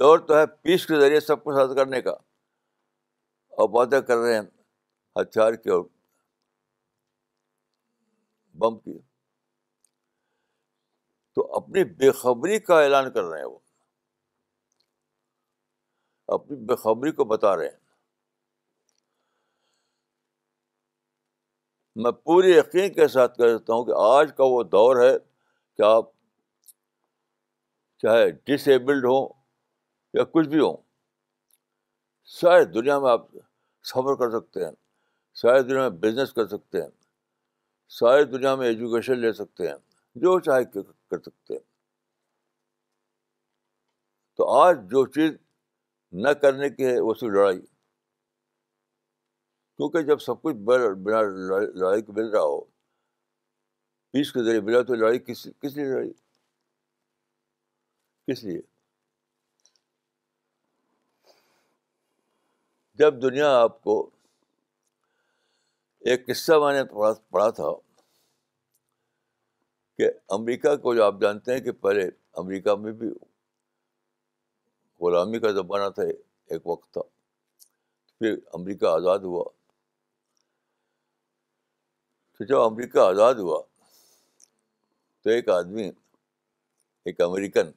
[0.00, 2.10] دور تو ہے پیس کے ذریعے سب کچھ حاصل کرنے کا
[3.60, 4.42] اور باتیں کر رہے ہیں
[5.20, 5.82] ہتھیار کی اور
[8.58, 8.98] بم کی
[11.34, 13.58] تو اپنی بے خبری کا اعلان کر رہے ہیں وہ
[16.34, 17.80] اپنی بےخبری کو بتا رہے ہیں
[22.04, 25.12] میں پوری یقین کے ساتھ کہہ سکتا ہوں کہ آج کا وہ دور ہے
[25.76, 26.08] کہ آپ
[28.02, 29.28] چاہے ڈس ایبلڈ ہوں
[30.18, 30.76] یا کچھ بھی ہوں
[32.40, 33.26] ساری دنیا میں آپ
[33.90, 34.72] سفر کر سکتے ہیں
[35.42, 36.88] ساری دنیا میں بزنس کر سکتے ہیں
[37.98, 39.76] ساری دنیا میں ایجوکیشن لے سکتے ہیں
[40.24, 41.60] جو چاہے کر سکتے ہیں
[44.36, 45.32] تو آج جو چیز
[46.20, 47.60] نہ کرنے کی ہے وہ صرف لڑائی
[49.76, 52.60] کیونکہ جب سب کچھ بنا لڑائی کو مل رہا ہو
[54.12, 56.12] پیس کے ذریعے ملا تو لڑائی کس لیے لڑائی
[58.32, 58.60] کس لیے
[62.98, 63.98] جب دنیا آپ کو
[66.10, 66.84] ایک قصہ میں نے
[67.30, 67.72] پڑھا تھا
[69.98, 72.08] کہ امریکہ کو جو آپ جانتے ہیں کہ پہلے
[72.42, 73.08] امریکہ میں بھی
[75.02, 76.02] غلامی کا زمانہ تھا
[76.54, 77.00] ایک وقت تھا
[78.18, 79.44] پھر امریکہ آزاد ہوا
[82.38, 83.60] تو جب امریکہ آزاد ہوا
[85.22, 85.88] تو ایک آدمی
[87.10, 87.70] ایک امریکن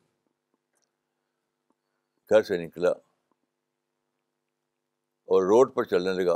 [2.30, 2.90] گھر سے نکلا
[5.34, 6.36] اور روڈ پر چلنے لگا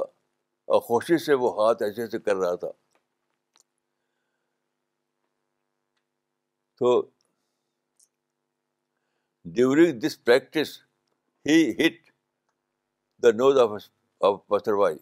[0.73, 2.71] اور خوشی سے وہ ہاتھ ایسے ایسے کر رہا تھا
[6.79, 6.91] تو
[9.55, 10.69] during this practice
[11.47, 11.93] he hit
[13.23, 13.57] the nose
[14.29, 14.97] of پاتر بھائی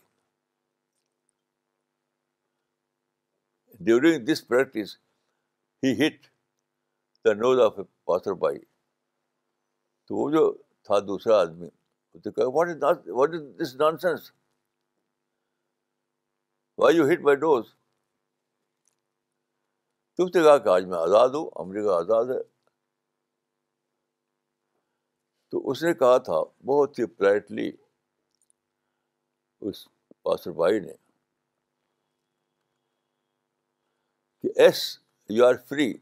[3.86, 4.96] during this practice
[5.84, 6.28] he hit
[7.26, 8.60] the nose of a پاتر by
[10.08, 10.44] تو وہ جو
[10.86, 11.68] تھا دوسرا آدمی
[12.56, 14.32] what is what is this nonsense
[16.82, 17.66] why you hit by dose
[20.18, 22.42] تم تو کہا کہ آج میں آزاد ہوں امریکہ آزاد ہے
[25.50, 27.72] تو اس نے کہا تھا بہت ہی پلائٹلی
[29.70, 29.88] اس
[30.24, 30.94] پاسر بھائی نے
[34.42, 34.82] کہ as
[35.30, 35.94] you are free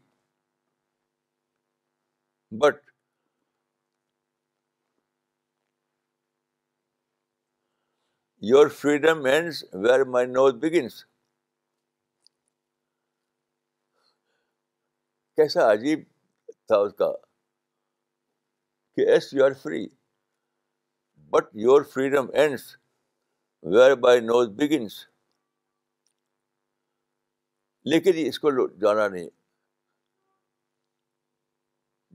[2.60, 2.84] but
[8.48, 11.04] your freedom ends where my nose begins
[15.36, 16.02] کیسا عجیب
[16.68, 17.10] تھا اس کا
[18.96, 19.86] کہ as you are free
[21.32, 22.62] but your freedom ends
[23.72, 24.92] where by nose begins
[27.92, 29.28] لیکن اس کو جانا نہیں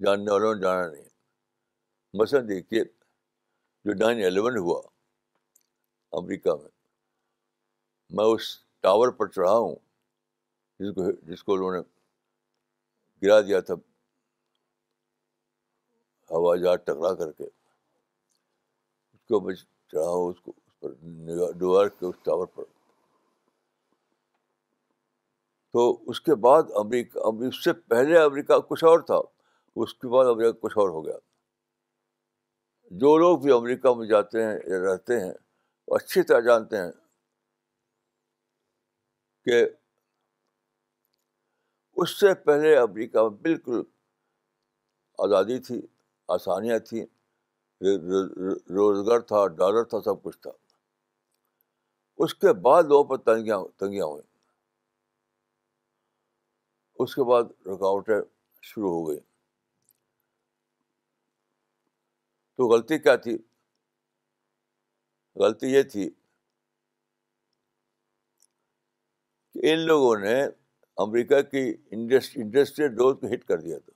[0.05, 1.07] جاننے والوں نے جانا نہیں
[2.21, 2.83] مثلاً دیکھیے
[3.85, 4.81] جو نائن الیون ہوا
[6.19, 6.69] امریکہ میں
[8.17, 8.47] میں اس
[8.85, 9.75] ٹاور پر چڑھا ہوں
[10.79, 11.81] جس کو جس کو انہوں نے
[13.25, 13.73] گرا دیا تھا
[16.31, 19.55] ہوا جہاز ٹکرا کر کے اس کو میں
[19.91, 20.91] چڑھا ہوں اس کو اس پر
[21.61, 22.63] یارک کے اس ٹاور پر
[25.75, 29.19] تو اس کے بعد امریکہ اس سے پہلے امریکہ کچھ اور تھا
[29.83, 31.17] اس کے بعد امریکہ کچھ اور ہو گیا
[33.03, 35.31] جو لوگ بھی امریکہ میں جاتے ہیں یا رہتے ہیں
[35.87, 36.91] وہ اچھی طرح جانتے ہیں
[39.45, 39.63] کہ
[42.01, 43.81] اس سے پہلے امریکہ میں بالکل
[45.23, 45.79] آزادی تھی
[46.33, 47.05] آسانیاں تھیں
[48.79, 50.51] روزگار تھا ڈالر تھا سب کچھ تھا
[52.23, 54.27] اس کے بعد لوگوں پر تنگیاں تنگیاں ہوئیں
[57.03, 58.19] اس کے بعد رکاوٹیں
[58.71, 59.23] شروع ہو گئیں
[62.57, 63.37] تو غلطی کیا تھی
[65.43, 66.09] غلطی یہ تھی
[69.53, 70.35] کہ ان لوگوں نے
[71.05, 71.63] امریکہ کی
[71.95, 73.93] انڈسٹریل ڈوتھ کو ہٹ کر دیا تھا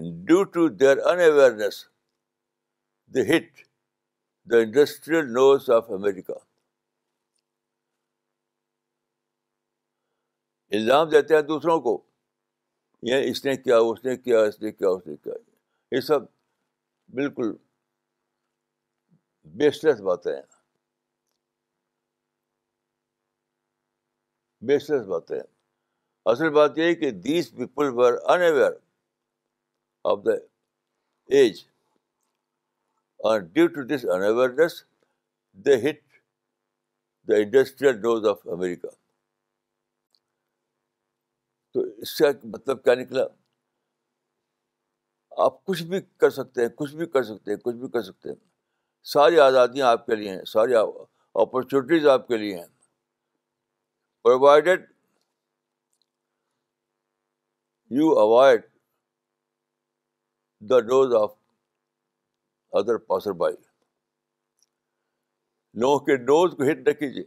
[0.00, 1.84] due to their awareness
[3.14, 3.58] the hit
[4.50, 6.32] the industrial nose of America
[10.76, 11.96] الزام دیتے ہیں دوسروں کو
[13.10, 15.32] یہ اس نے کیا اس نے کیا اس نے کیا اس نے کیا
[15.94, 16.22] یہ سب
[17.16, 17.52] بالکل
[19.60, 20.42] بیسلیس باتیں ہیں
[25.08, 25.44] باتیں ہیں
[26.32, 28.40] اصل بات یہ ہے کہ these people were in
[30.10, 30.32] of the
[31.36, 31.60] age
[33.52, 34.82] due to this unawareness
[35.66, 36.00] the hit
[37.28, 38.88] the industrial dose of America
[41.74, 43.22] تو اس کا مطلب کیا نکلا
[45.44, 48.28] آپ کچھ بھی کر سکتے ہیں کچھ بھی کر سکتے ہیں کچھ بھی کر سکتے
[48.28, 48.36] ہیں
[49.12, 52.66] ساری آزادیاں آپ کے لیے ہیں ساری اپرچونیٹیز آپ کے لیے ہیں
[54.24, 54.90] provided
[58.00, 58.66] you avoid
[60.70, 61.30] the toes of
[62.78, 62.96] other
[63.38, 63.54] passerby
[65.80, 67.22] لوگوں کے ڈوز کو ہٹ نہ کیجیے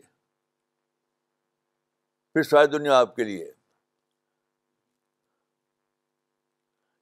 [2.34, 3.52] پھر ساری دنیا آپ کے لیے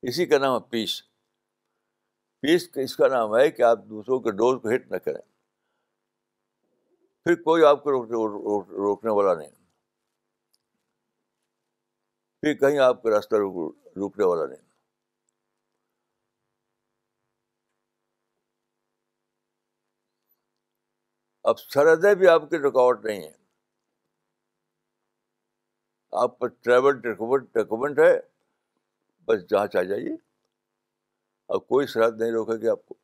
[0.10, 1.02] اسی کا نام ہے پیس
[2.42, 5.22] پیس اس کا نام ہے کہ آپ دوسروں کے ڈوز کو ہٹ نہ کریں
[7.24, 7.92] پھر کوئی آپ کو
[8.66, 9.52] روکنے والا نہیں
[12.42, 14.72] پھر کہیں آپ کا راستہ روکنے والا نہیں
[21.52, 23.32] اب سرحدیں بھی آپ کی رکاوٹ نہیں ہیں
[26.22, 27.00] آپ پر ٹریول
[27.54, 28.12] ڈاکومنٹ ہے
[29.28, 30.14] بس جہاں آ جائیے
[31.56, 32.96] اب کوئی سرحد نہیں روکے گی آپ کو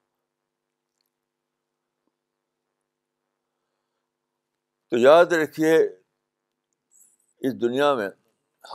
[4.90, 5.74] تو یاد رکھیے
[7.48, 8.10] اس دنیا میں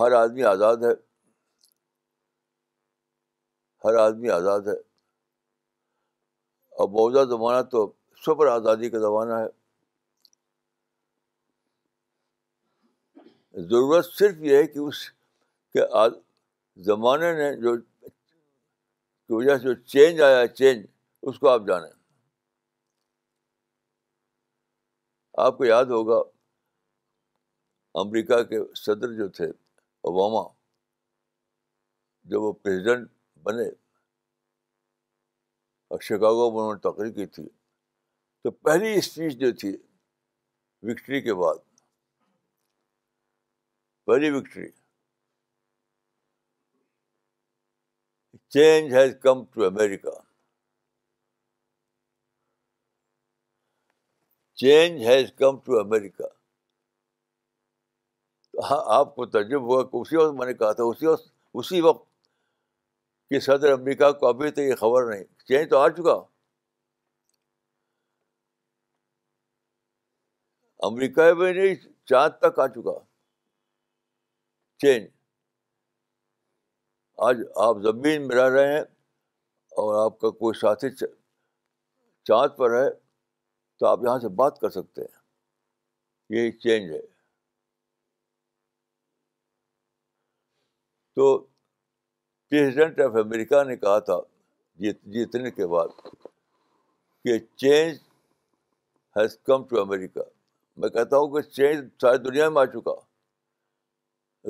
[0.01, 0.93] ہر آدمی آزاد ہے
[3.85, 4.77] ہر آدمی آزاد ہے
[6.81, 7.87] اور موجودہ زمانہ تو
[8.23, 9.49] سپر آزادی کا زمانہ ہے
[13.69, 15.09] ضرورت صرف یہ ہے کہ اس
[15.73, 15.81] کے
[16.85, 20.85] زمانے نے جو کی وجہ سے جو چینج آیا ہے چینج
[21.29, 21.91] اس کو آپ جانیں
[25.45, 26.19] آپ کو یاد ہوگا
[28.01, 29.47] امریکہ کے صدر جو تھے
[30.11, 30.47] اوباما
[32.31, 33.09] جب وہ پریزیڈنٹ
[33.47, 33.69] بنے
[35.91, 37.49] اور شکاگو میں انہوں نے تقریر کی تھی
[38.45, 39.71] تو پہلی اسپیچ جو تھی
[40.89, 41.57] وکٹری کے بعد
[44.07, 44.67] پہلی victory
[48.57, 50.11] change has come to America
[54.63, 56.25] change has come to America
[58.71, 61.29] ہاں آپ کو تجربہ ہوا کہ اسی وقت میں نے کہا تھا اسی وقت
[61.63, 62.05] اسی وقت
[63.31, 66.21] کہ صدر امریکہ کو ابھی تک یہ خبر نہیں چینج تو آ چکا
[70.89, 71.75] امریکہ میں نہیں
[72.09, 72.99] چاند تک آ چکا
[74.83, 75.07] چینج
[77.27, 78.81] آج آپ زمین میں رہ رہے ہیں
[79.83, 80.89] اور آپ کا کوئی ساتھی
[82.27, 82.89] چاند پر ہے
[83.79, 85.23] تو آپ یہاں سے بات کر سکتے ہیں
[86.41, 87.01] یہ چینج ہے
[91.15, 91.37] تو
[92.51, 94.19] پریزیڈنٹ آف امریکہ نے کہا تھا
[94.83, 97.97] جیت جیتنے کے بعد کہ چینج
[99.17, 100.23] ہیز کم ٹو امریکہ
[100.83, 102.93] میں کہتا ہوں کہ چینج ساری دنیا میں آ چکا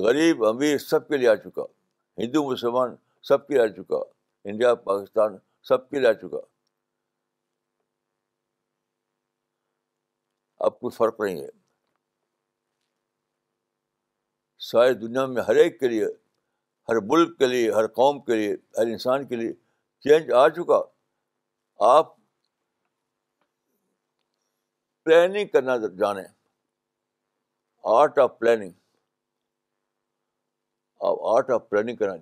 [0.04, 1.62] غریب امیر سب کے لیے آ چکا
[2.22, 2.94] ہندو مسلمان
[3.28, 3.98] سب کے لیے آ چکا
[4.50, 5.36] انڈیا پاکستان
[5.68, 6.40] سب کے لیے آ چکا
[10.66, 11.48] اب کوئی فرق نہیں ہے
[14.70, 16.04] ساری دنیا میں ہر ایک کے لیے
[16.88, 19.52] ہر ملک کے لیے ہر قوم کے لیے ہر انسان کے لیے
[20.04, 20.82] چینج آ چکا
[21.90, 22.14] آپ
[25.04, 26.24] پلاننگ کرنا جانیں
[27.94, 28.70] آرٹ آف پلاننگ
[31.08, 32.14] آپ آرٹ آف پلاننگ کرنا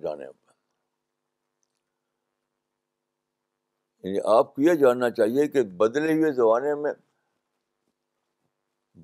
[4.03, 6.93] یعنی آپ کو یہ جاننا چاہیے کہ بدلے ہوئے زمانے میں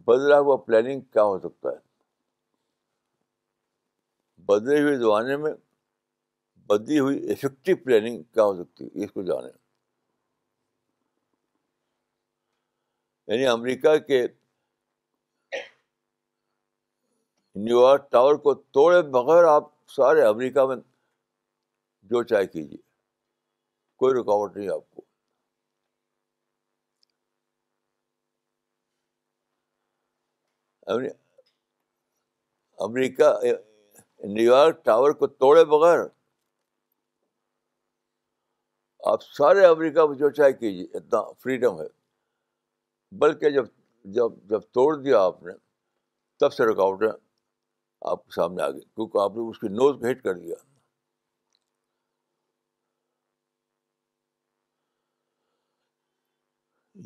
[0.08, 1.80] بدلا ہوا پلاننگ کیا ہو سکتا ہے
[4.52, 5.52] بدلے ہوئے زمانے میں
[6.70, 9.52] بدلی ہوئی افیکٹو پلاننگ کیا ہو سکتی ہے اس کو جانیں
[13.30, 14.26] یعنی امریکہ کے
[17.64, 19.64] نیو یارک ٹاور کو توڑے بغیر آپ
[19.96, 20.76] سارے امریکہ میں
[22.14, 22.78] جو چاہے کیجیے
[24.02, 25.04] کوئی رکاوٹ نہیں آپ کو
[32.88, 33.32] امریکہ
[34.34, 36.00] نیو یارک ٹاور کو توڑے بغیر
[39.14, 41.88] آپ سارے امریکہ میں جو چاہے کیجیے اتنا فریڈم ہے
[43.18, 43.66] بلکہ جب
[44.16, 45.52] جب جب توڑ دیا آپ نے
[46.40, 47.08] تب سے رکاوٹیں
[48.10, 50.56] آپ کے سامنے آ گئی کیونکہ آپ نے اس کی نوز کو ہٹ کر دیا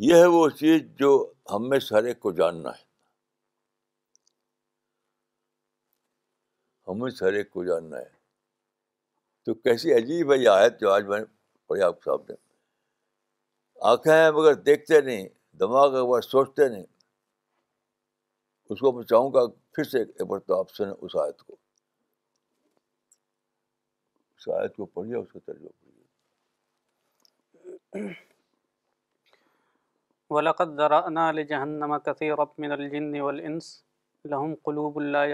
[0.08, 1.10] یہ ہے وہ چیز جو
[1.52, 1.78] ہم میں
[2.08, 2.92] ایک کو جاننا ہے
[6.88, 8.10] ہمیں ہر ایک کو جاننا ہے
[9.46, 11.20] تو کیسی عجیب ہے یہ آیت جو آج میں
[11.68, 12.36] پڑھی آپ نے
[13.92, 15.28] آنکھیں ہیں مگر دیکھتے نہیں
[15.60, 16.86] دماغ ایک بار سوچتے نہیں
[18.72, 19.42] اس کو میں چاہوں گا
[19.76, 21.14] پھر سے ایک آپ سنیں اس اس
[24.36, 26.08] اس آیت آیت کو کو کو پڑھیے پڑھیے ترجمہ
[30.34, 32.46] وَلَقَدْ ذَرَأْنَا لِجَهَنَّمَ كَثِيرًا
[32.78, 33.66] الْجِنِّ وَالْإِنسِ
[34.68, 35.26] قلوب اللہ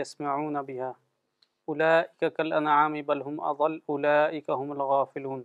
[0.00, 0.34] یسما
[2.36, 5.42] کل انعام بل ہم اضل اولئک هم الغافلون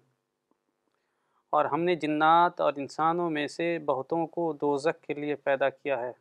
[1.58, 5.98] اور ہم نے جنات اور انسانوں میں سے بہتوں کو دوزک کے لیے پیدا کیا
[6.02, 6.12] ہے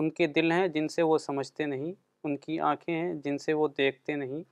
[0.00, 1.92] ان کے دل ہیں جن سے وہ سمجھتے نہیں
[2.28, 4.42] ان کی آنکھیں ہیں جن سے وہ دیکھتے نہیں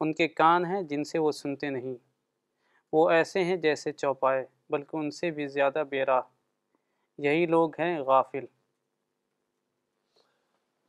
[0.00, 1.94] ان کے کان ہیں جن سے وہ سنتے نہیں
[2.92, 6.20] وہ ایسے ہیں جیسے چوپائے بلکہ ان سے بھی زیادہ بیرا
[7.26, 8.44] یہی لوگ ہیں غافل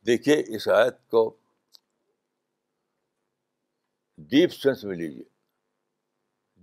[0.06, 0.34] دیکھیے
[0.76, 1.24] آیت کو
[4.30, 5.22] ڈیپ سینس میں لیجیے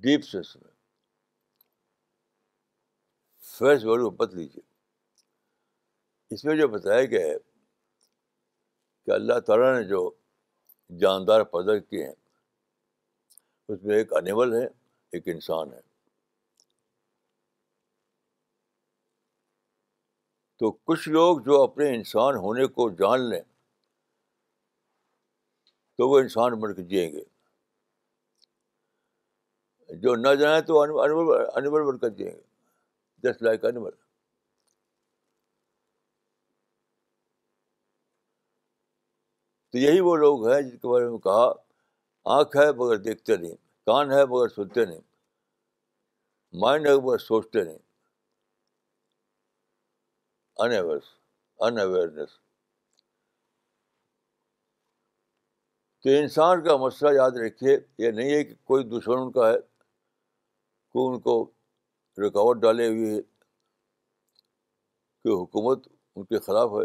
[0.03, 0.71] ڈیپ سینس میں
[3.57, 4.61] فیس کو مت لیجیے
[6.33, 7.35] اس میں جو بتایا گیا ہے
[9.05, 10.09] کہ اللہ تعالیٰ نے جو
[11.01, 12.13] جاندار پیدا کیے ہیں
[13.71, 14.63] اس میں ایک انیمل ہے
[15.11, 15.81] ایک انسان ہے
[20.59, 23.41] تو کچھ لوگ جو اپنے انسان ہونے کو جان لیں
[25.97, 27.21] تو وہ انسان بن کے جئیں گے
[30.01, 32.29] جو نہ جانے تو بن کر گے
[33.45, 33.61] لائک
[39.71, 41.51] تو یہی وہ لوگ ہیں جن کے بارے میں کہا
[42.37, 44.99] آنکھ ہے مگر دیکھتے نہیں کان ہے مگر سنتے نہیں
[46.61, 47.77] مائنڈ ہے مگر سوچتے نہیں
[51.65, 52.29] ان اویئرنیس
[56.03, 59.57] تو انسان کا مسئلہ یاد رکھیے یہ نہیں ہے کہ کوئی دشمن کا ہے
[61.01, 61.35] ان کو
[62.25, 63.21] رکاوٹ ڈالے ہوئے
[65.21, 66.83] کہ حکومت ان کے خلاف ہے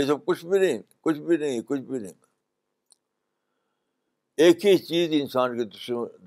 [0.00, 2.12] یہ سب کچھ بھی نہیں کچھ بھی نہیں کچھ بھی نہیں
[4.42, 5.64] ایک ہی چیز انسان کے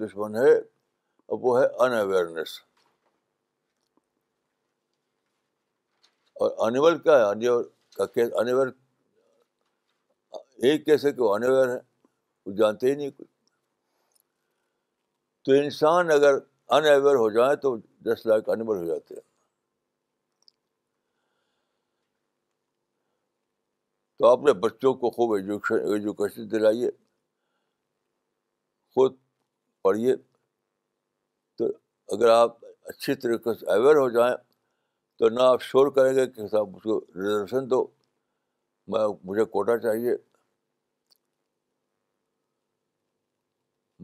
[0.06, 2.60] دشمن ہے اور وہ ہے ان اویئرنیس
[6.44, 7.64] اور انیور کا ہے انیور
[7.98, 8.04] کا
[8.42, 8.68] انیور
[10.68, 11.78] ایک کیسے کہ وہ انیور ہے
[12.46, 13.28] وہ جانتے ہی نہیں کچھ
[15.46, 16.38] تو انسان اگر
[16.72, 19.22] ان اویئر ہو جائیں تو دس لاکھ انویر ہو جاتے ہیں
[24.20, 26.90] تو آپ نے بچوں کو خوب ایجوکیشن ایجوکیشن دلائیے
[28.96, 29.16] خود
[29.84, 30.16] پڑھیے
[31.58, 31.66] تو
[32.16, 32.58] اگر آپ
[32.90, 34.36] اچھی طریقے سے اویئر ہو جائیں
[35.20, 37.84] تو نہ آپ شور کریں گے کہ صاحب اس کو ریزرویشن دو
[38.94, 40.16] میں مجھے کوٹا چاہیے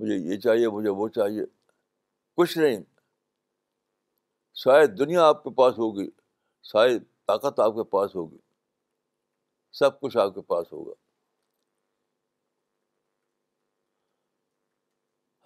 [0.01, 1.45] مجھے یہ چاہیے مجھے وہ چاہیے
[2.37, 2.81] کچھ نہیں
[4.63, 6.07] شاید دنیا آپ کے پاس ہوگی
[6.71, 8.37] شاید طاقت آپ کے پاس ہوگی
[9.79, 10.93] سب کچھ آپ کے پاس ہوگا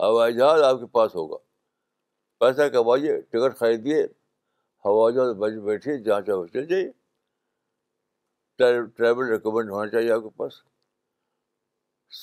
[0.08, 1.38] ہوائی جہاز آپ کے پاس ہوگا
[2.40, 4.02] پیسہ کمائیے ٹکٹ خریدیے
[4.86, 6.92] ہوائی جہاز بج بیٹھیے جہاں چاہے چل جائیے
[8.98, 10.62] ٹریول ریکمنڈ ہونا چاہیے آپ کے پاس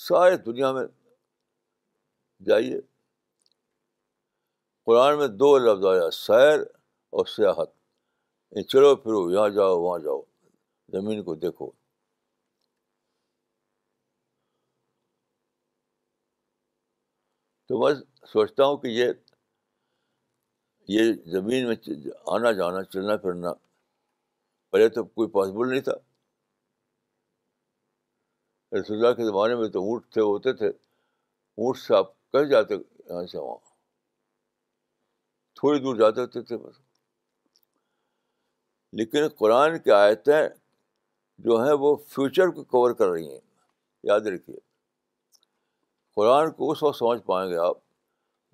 [0.07, 0.85] سارے دنیا میں
[2.47, 2.79] جائیے
[4.85, 6.59] قرآن میں دو لفظ آیا سیر
[7.15, 10.21] اور سیاحت یعنی چلو پھرو یہاں جاؤ وہاں جاؤ
[10.93, 11.69] زمین کو دیکھو
[17.67, 17.93] تو میں
[18.33, 19.11] سوچتا ہوں کہ یہ
[20.97, 21.75] یہ زمین میں
[22.35, 23.53] آنا جانا چلنا پھرنا
[24.71, 25.93] پہلے تو کوئی پاسبل نہیں تھا
[28.79, 32.75] رسول اللہ کے زمانے میں تو اونٹ تھے ہوتے تھے اونٹ سے آپ کہہ جاتے
[32.75, 33.71] یہاں سے وہاں
[35.63, 36.79] تھوڑی دور جاتے تھے بس
[38.99, 40.47] لیکن قرآن کی آیتیں
[41.43, 43.39] جو ہیں وہ فیوچر کو کور کر رہی ہیں
[44.09, 44.57] یاد رکھیے
[46.15, 47.77] قرآن کو اس وقت سمجھ پائیں گے آپ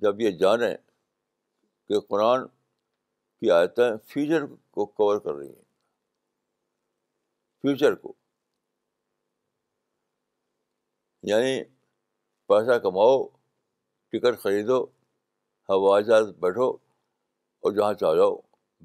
[0.04, 0.70] جب یہ جانیں
[1.88, 5.66] کہ قرآن کی آیتیں فیوچر کو کور کر رہی ہیں
[7.62, 8.14] فیوچر کو
[11.32, 11.62] یعنی
[12.54, 13.26] پیسہ کماؤ
[14.12, 14.82] ٹکٹ خریدو
[15.70, 16.72] ہوا جہاز بیٹھو
[17.64, 18.36] اور جہاں چاہ جاؤ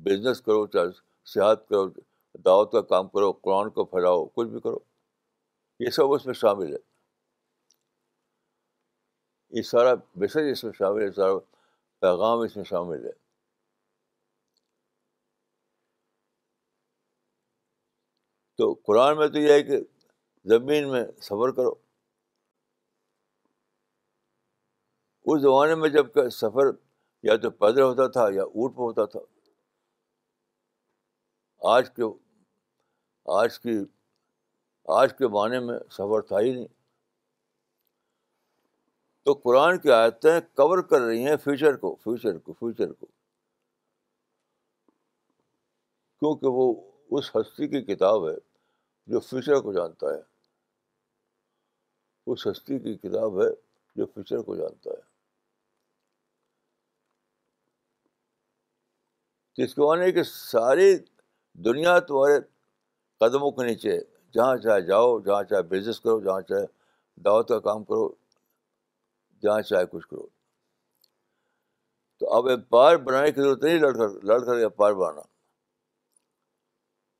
[0.05, 0.91] بزنس کرو چاہے
[1.33, 1.89] صحت کرو
[2.45, 4.79] دعوت کا کام کرو قرآن کو پھیلاؤ کچھ بھی کرو
[5.85, 6.79] یہ سب اس میں شامل ہے
[9.59, 11.39] یہ سارا میسج اس میں شامل ہے سارا
[12.01, 13.12] پیغام اس میں شامل ہے
[18.59, 19.79] تو قرآن میں تو یہ ہے کہ
[20.51, 21.75] زمین میں سفر کرو
[25.33, 26.70] اس زمانے میں جب کہ سفر
[27.27, 29.20] یا تو پیدل ہوتا تھا یا اونٹ پہ ہوتا تھا
[31.75, 32.03] آج کے
[33.37, 33.77] آج کی
[34.97, 36.66] آج کے معنی میں سفر تھا ہی نہیں
[39.29, 43.07] تو قرآن کی آیتیں کور کر رہی ہیں فیوچر کو فیوچر کو فیوچر کو
[46.18, 46.66] کیونکہ وہ
[47.18, 48.37] اس ہستی کی کتاب ہے
[49.12, 50.20] جو فیوچر کو جانتا ہے
[52.33, 53.49] اس ہستی کی کتاب ہے
[54.01, 55.03] جو فیوچر کو جانتا ہے
[59.57, 60.94] تو اس کو معنی کہ ساری
[61.64, 62.38] دنیا تمہارے
[63.20, 63.98] قدموں کے نیچے
[64.34, 66.66] جہاں چاہے جاؤ جہاں چاہے بزنس کرو جہاں چاہے
[67.24, 68.09] دعوت کا کام کرو
[69.42, 70.26] جہاں چاہے کچھ کرو
[72.20, 75.20] تو اب امپائر بنانے کی ضرورت نہیں لڑ کر لڑ کر امپائر بنانا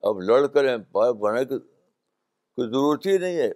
[0.09, 3.51] اب لڑ کر امپائر بنانے کی کوئی ضرورت ہی نہیں ہے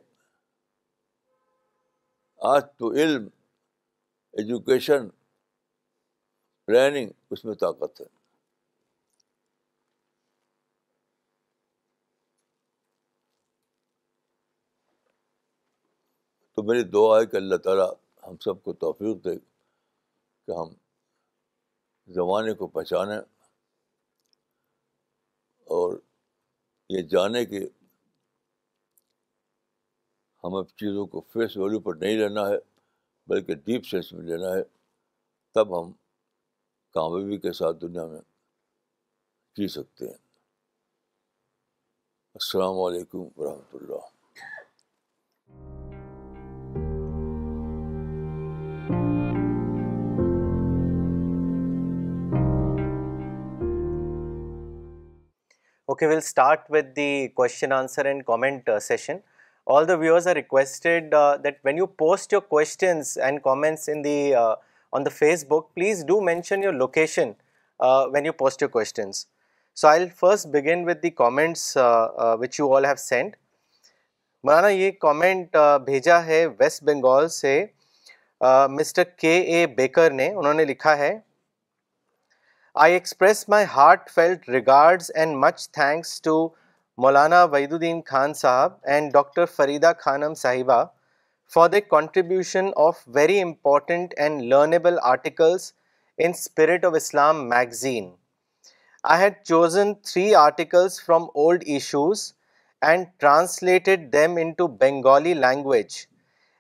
[2.53, 3.27] آج تو علم
[4.41, 5.09] ایجوکیشن
[6.67, 8.07] پلاننگ اس میں طاقت ہے
[16.59, 17.87] تو میری دعا ہے کہ اللہ تعالیٰ
[18.27, 19.35] ہم سب کو توفیق دے
[20.47, 20.73] کہ ہم
[22.13, 23.17] زمانے کو پہچانیں
[25.77, 25.95] اور
[26.97, 27.61] یہ جانیں کہ
[30.45, 32.57] ہم اب چیزوں کو فیس ویلیو پر نہیں لینا ہے
[33.35, 34.63] بلکہ ڈیپ سینس میں لینا ہے
[35.55, 35.93] تب ہم
[36.95, 38.21] کامیابی کے ساتھ دنیا میں
[39.57, 40.21] جی سکتے ہیں
[42.43, 44.17] السلام علیکم ورحمۃ Allah
[55.93, 59.17] okay will start with the question answer and comment session
[59.75, 61.15] all the viewers are requested
[61.45, 65.11] that when you post your questions and comments in the on the
[65.49, 67.31] Facebook please do mention your location
[68.13, 69.25] when you post your questions
[69.81, 71.77] so I first begin with the comments
[72.41, 73.37] which you all have sent
[74.45, 77.59] Maulana یہ comment بھیجا ہے ویسٹ بنگال سے
[78.77, 81.13] Mister K A Baker نے انہوں نے لکھا ہے
[82.85, 86.53] I express my heartfelt regards and much thanks to
[86.97, 89.47] Maulana Waiduddin Khan Sahab and Dr.
[89.47, 90.91] Farida Khanam Sahiba
[91.45, 95.73] for their contribution of very important and learnable articles
[96.19, 98.13] in Spirit of Islam magazine.
[99.03, 102.35] I had chosen 3 articles from old issues
[102.81, 105.99] and translated them into Bengali language,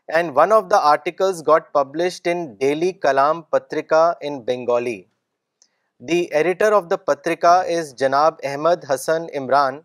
[0.09, 4.98] and one of the articles got published in Daily Kalam Patrika in Bengali.
[6.00, 9.82] The editor of the Patrika is Janab Ahmed Hassan Imran,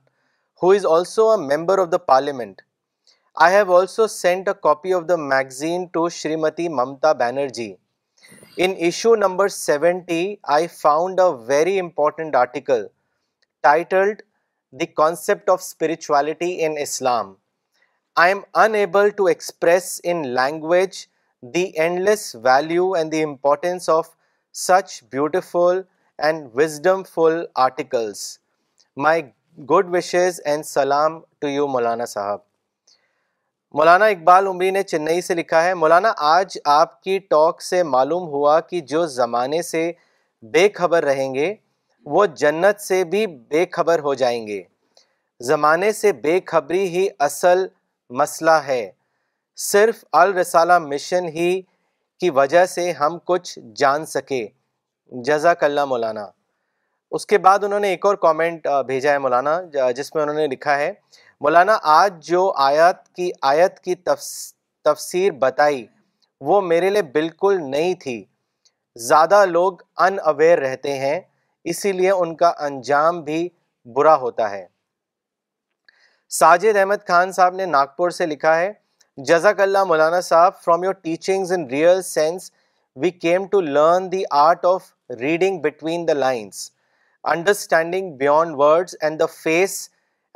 [0.59, 2.61] who is also a member of the parliament.
[3.35, 7.77] I have also sent a copy of the magazine to Shrimati Mamata Banerjee.
[8.57, 12.89] In issue number 70, I found a very important article
[13.63, 14.21] titled
[14.71, 17.37] The Concept of Spirituality in Islam.
[18.15, 21.09] I am unable to express in language
[21.41, 24.15] the endless value and the importance of
[24.51, 25.81] such beautiful
[26.21, 28.19] full articles
[29.03, 29.21] my
[29.69, 32.39] good wishes and سلام to you Maulana Sahab
[33.77, 38.27] مولانا اقبال عمری نے چنئی سے لکھا ہے مولانا آج آپ کی talk سے معلوم
[38.33, 39.91] ہوا کہ جو زمانے سے
[40.53, 41.53] بے خبر رہیں گے
[42.13, 44.61] وہ جنت سے بھی بے خبر ہو جائیں گے
[45.49, 47.65] زمانے سے بے خبری ہی اصل
[48.21, 48.83] مسئلہ ہے
[49.71, 51.61] صرف الرسالہ مشن ہی
[52.19, 54.47] کی وجہ سے ہم کچھ جان سکے
[55.21, 56.25] جزاک اللہ مولانا
[57.15, 59.57] اس کے بعد انہوں نے ایک اور کامنٹ بھیجا ہے مولانا
[59.97, 60.91] جس میں انہوں نے لکھا ہے
[61.41, 63.95] مولانا آج جو آیت کی آیت کی
[64.85, 65.85] تفسیر بتائی
[66.47, 68.23] وہ میرے لیے بالکل نہیں تھی
[69.09, 71.19] زیادہ لوگ ان اویئر رہتے ہیں
[71.73, 73.47] اسی لیے ان کا انجام بھی
[73.95, 74.65] برا ہوتا ہے
[76.39, 78.71] ساجد احمد خان صاحب نے ناگپور سے لکھا ہے
[79.29, 82.51] جزاک Allah Maulana Sahab from your teachings in real sense
[83.01, 86.69] we came to learn the art of reading between the lines
[87.31, 88.59] understanding beyond
[89.01, 89.77] and the face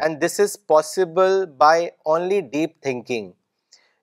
[0.03, 3.31] and this is possible by only deep thinking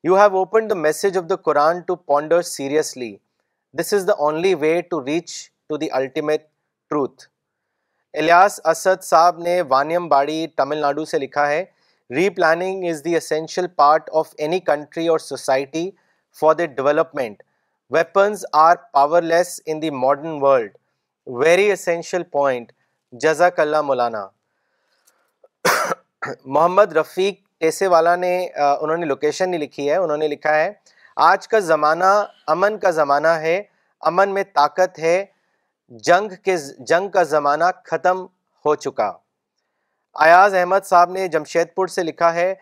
[0.05, 3.15] you have open the message of the Quran to ponder seriously
[3.81, 5.33] this is the only way to reach
[5.69, 6.43] to the ultimate
[6.91, 7.25] truth
[8.19, 11.65] Ilyas Asad Sahab نے Vaniyambadi Tamil Nadu سے لکھا ہے
[12.35, 15.89] replanning is the essential part of any country اور society
[16.41, 17.43] for the development
[17.91, 18.75] weapons are
[19.23, 20.77] powerless in the modern world
[21.45, 22.71] very essential point
[23.23, 24.25] جزاک اللہ مولانا
[26.45, 30.73] محمد رفیق ٹیسے والا نے انہوں نے لوکیشن نہیں لکھی ہے انہوں نے لکھا ہے
[31.31, 32.05] آج کا زمانہ
[32.55, 33.61] امن کا زمانہ ہے
[34.11, 35.25] امن میں طاقت ہے
[36.05, 36.57] جنگ کے
[36.89, 38.25] جنگ کا زمانہ ختم
[38.67, 39.11] ہو چکا
[40.25, 42.53] ایاز احمد صاحب نے جمشید پور سے لکھا ہے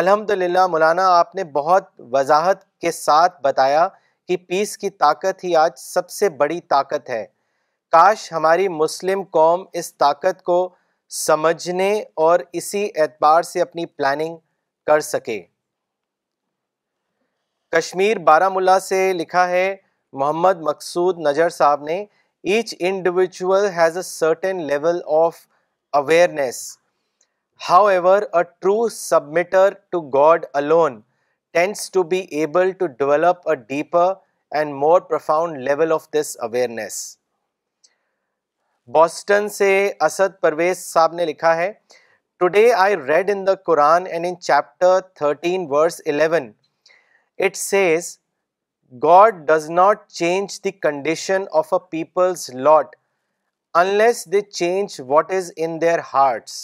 [0.00, 0.30] الحمد
[0.70, 3.88] مولانا آپ نے بہت وضاحت کے ساتھ بتایا
[4.28, 7.24] کہ پیس کی طاقت ہی آج سب سے بڑی طاقت ہے
[7.92, 10.58] کاش ہماری مسلم قوم اس طاقت کو
[11.26, 11.92] سمجھنے
[12.26, 14.36] اور اسی اعتبار سے اپنی پلاننگ
[14.86, 15.40] کر سکے
[17.76, 19.74] کشمیر بارہ ملا سے لکھا ہے
[20.22, 22.04] محمد مقصود نجر صاحب نے
[22.54, 25.34] each individual has a certain level of
[26.00, 26.60] awareness
[27.86, 31.00] however a true submitter to God alone
[31.54, 32.96] لکھا
[41.56, 41.72] ہے
[42.38, 44.04] today I read in the Quran
[44.40, 45.68] chapter thirteen
[47.44, 48.16] it says
[49.02, 52.96] God does not change the condition of a people's lot
[53.80, 55.78] unless they change what is in
[56.12, 56.56] hearts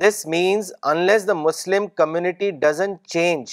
[0.00, 3.50] this means unless the Muslim community doesn't change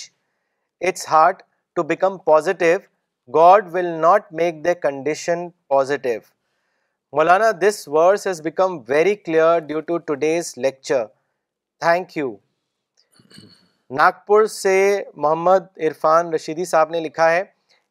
[0.87, 1.41] its heart
[1.75, 2.77] to become positive
[3.33, 6.19] God will not make the condition positive
[7.17, 7.87] Maulana this
[8.27, 11.05] has become very clear due to today's lecture
[11.81, 12.35] thank you
[13.97, 14.75] Nagpur سے
[15.15, 17.43] محمد عرفان رشیدی صاحب نے لکھا ہے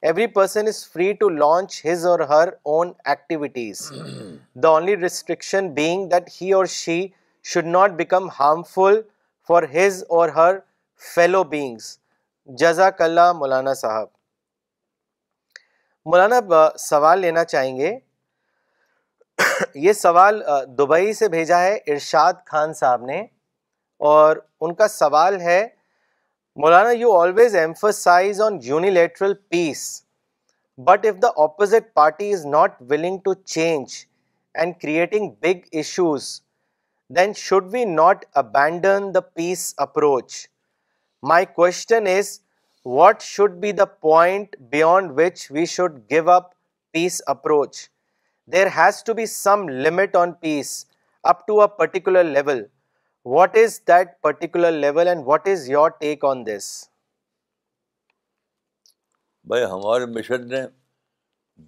[0.03, 3.91] every person is free to launch his or her own activities
[4.63, 7.03] the only restriction being that he or she
[7.51, 9.01] should not become harmful
[9.49, 10.55] for his or her
[11.15, 11.97] fellow beings
[12.59, 14.09] جزاک اللہ مولانا صاحب
[16.11, 16.41] مولانا
[16.89, 17.93] سوال لینا چاہیں گے
[19.83, 20.41] یہ سوال
[20.79, 23.21] دبئی سے بھیجا ہے ارشاد خان صاحب نے
[24.13, 25.63] اور ان کا سوال ہے
[26.63, 29.85] Maulana you always emphasize on unilateral peace
[30.87, 33.97] but if the opposite party is not willing to change
[34.55, 36.31] and creating big issues
[37.17, 40.35] then should we not abandon the peace approach
[41.29, 42.29] my question is
[42.99, 46.59] what should be the point code which we should give up up peace
[47.17, 47.79] peace approach
[48.53, 50.31] there has to be some limit on
[51.47, 52.65] to a particular level
[53.35, 56.71] what is that particular level and what is your take on this
[59.49, 60.63] بھائی ہمارے mission نے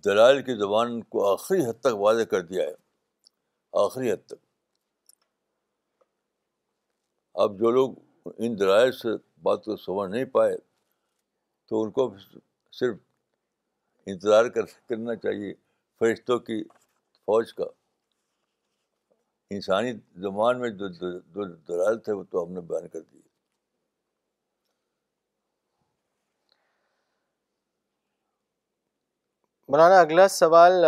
[0.04, 2.74] دلال کی زبان کو آخری حد تک واضح کر دیا ہے
[3.84, 4.42] آخری حد تک
[7.42, 7.94] اب جو لوگ
[8.38, 9.08] ان دلائل سے
[9.42, 10.54] بات کو سمجھ نہیں پائے
[11.68, 12.12] تو ان کو
[12.78, 12.96] صرف
[14.12, 15.52] انتظار کر کرنا چاہیے
[16.00, 16.62] فرشتوں کی
[17.26, 17.64] فوج کا
[19.56, 23.20] انسانی زبان میں جو دلائل تھے وہ تو ہم نے بیان کر دیے
[29.68, 30.84] مولانا اگلا سوال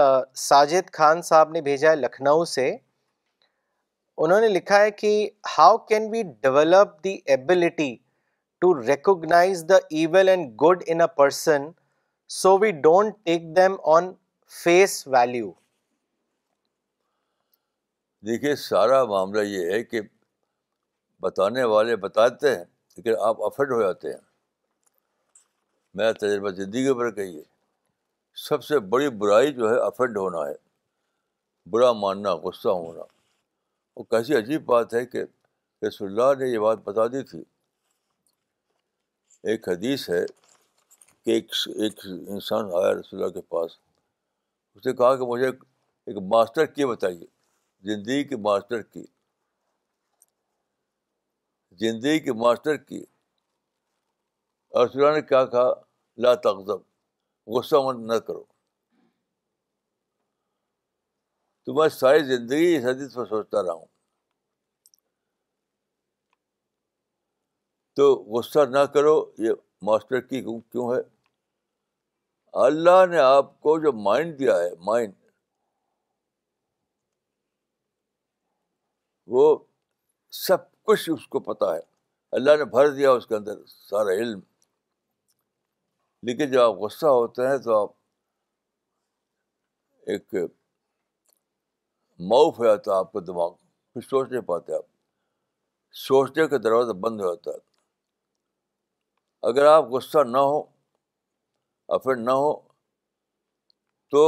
[0.49, 2.71] ساجد خان صاحب نے بھیجا ہے لکھنؤ سے
[4.25, 5.11] انہوں نے لکھا ہے کہ
[5.57, 7.95] how can we develop the ability
[8.61, 11.67] to recognize the evil and good in a person
[12.43, 14.13] so we don't take them on
[14.63, 15.51] face value
[18.27, 20.01] دیکھیے سارا معاملہ یہ ہے کہ
[21.23, 22.65] بتانے والے بتاتے ہیں
[22.97, 24.21] لیکن آپ افیڈ ہو جاتے ہیں
[25.95, 27.43] میرا تجربہ زندگی پر کہیے
[28.49, 30.55] سب سے بڑی برائی جو ہے افیڈ ہونا ہے
[31.73, 33.03] برا ماننا غصہ ہونا
[33.97, 35.23] اور کیسی عجیب بات ہے کہ
[35.87, 37.39] رسول اللہ نے یہ بات بتا دی تھی
[39.51, 40.21] ایک حدیث ہے
[41.25, 43.77] کہ ایک ایک انسان آیا رسول اللہ کے پاس
[44.75, 47.27] اس نے کہا کہ مجھے ایک ماسٹر کی بتائیے
[47.91, 49.05] زندگی کی ماسٹر کی
[51.85, 53.03] زندگی کی ماسٹر کی
[54.77, 55.73] اور رسول اللہ نے کیا کہا
[56.27, 56.85] لا تغضب
[57.57, 58.43] غصہ مند نہ کرو
[61.67, 63.87] تو میں ساری زندگی اس حدیث پر سوچتا رہا ہوں
[67.97, 68.05] تو
[68.35, 69.15] غصہ نہ کرو
[69.45, 69.53] یہ
[69.89, 71.01] ماسٹر کی کیوں ہے
[72.67, 75.13] اللہ نے آپ کو جو مائنڈ دیا ہے مائنڈ
[79.35, 79.57] وہ
[80.47, 81.81] سب کچھ اس کو پتا ہے
[82.37, 84.41] اللہ نے بھر دیا اس کے اندر سارا علم
[86.31, 87.91] لیکن جب آپ غصہ ہوتے ہیں تو آپ
[90.11, 90.35] ایک
[92.29, 94.85] معاف ہو جاتا ہے آپ کا دماغ پھر سوچ نہیں پاتے آپ
[96.07, 97.65] سوچنے کا دروازہ بند ہو جاتا ہے
[99.49, 100.63] اگر آپ غصہ نہ ہو
[101.99, 102.53] یا نہ ہو
[104.11, 104.23] تو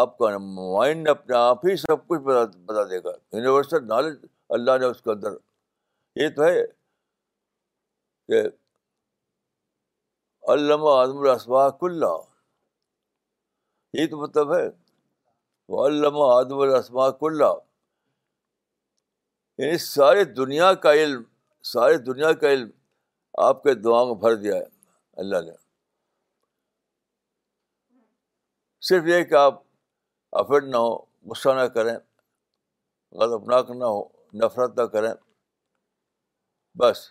[0.00, 4.14] آپ کا مائنڈ اپنے آپ ہی سب کچھ بتا بتا دے گا یونیورسل نالج
[4.56, 5.34] اللہ نے اس کے اندر
[6.20, 6.62] یہ تو ہے
[8.28, 8.42] کہ
[10.52, 12.20] علامہ آدم الاسبا اللہ
[13.98, 14.64] یہ تو مطلب ہے
[15.68, 17.52] وہ علامہ آدم الاسما اللہ
[19.58, 21.22] یعنی سارے دنیا کا علم
[21.72, 22.68] ساری دنیا کا علم
[23.42, 24.64] آپ کے دعاؤں بھر دیا ہے
[25.22, 25.52] اللہ نے
[28.88, 29.62] صرف یہ کہ آپ
[30.40, 30.94] افیڈ نہ ہو
[31.30, 31.94] غصہ نہ کریں
[33.20, 34.02] غلط نہ ہو
[34.42, 35.12] نفرت نہ کریں
[36.78, 37.06] بس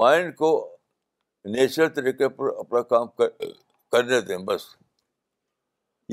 [0.00, 0.50] مائنڈ کو
[1.54, 3.06] نیچرل طریقے پر اپنا کام
[3.90, 4.64] کر دیں بس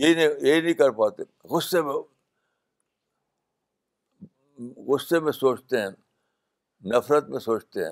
[0.01, 1.23] یہ نہیں یہ نہیں کر پاتے
[1.53, 1.93] غصے میں
[4.87, 5.89] غصے میں سوچتے ہیں
[6.93, 7.91] نفرت میں سوچتے ہیں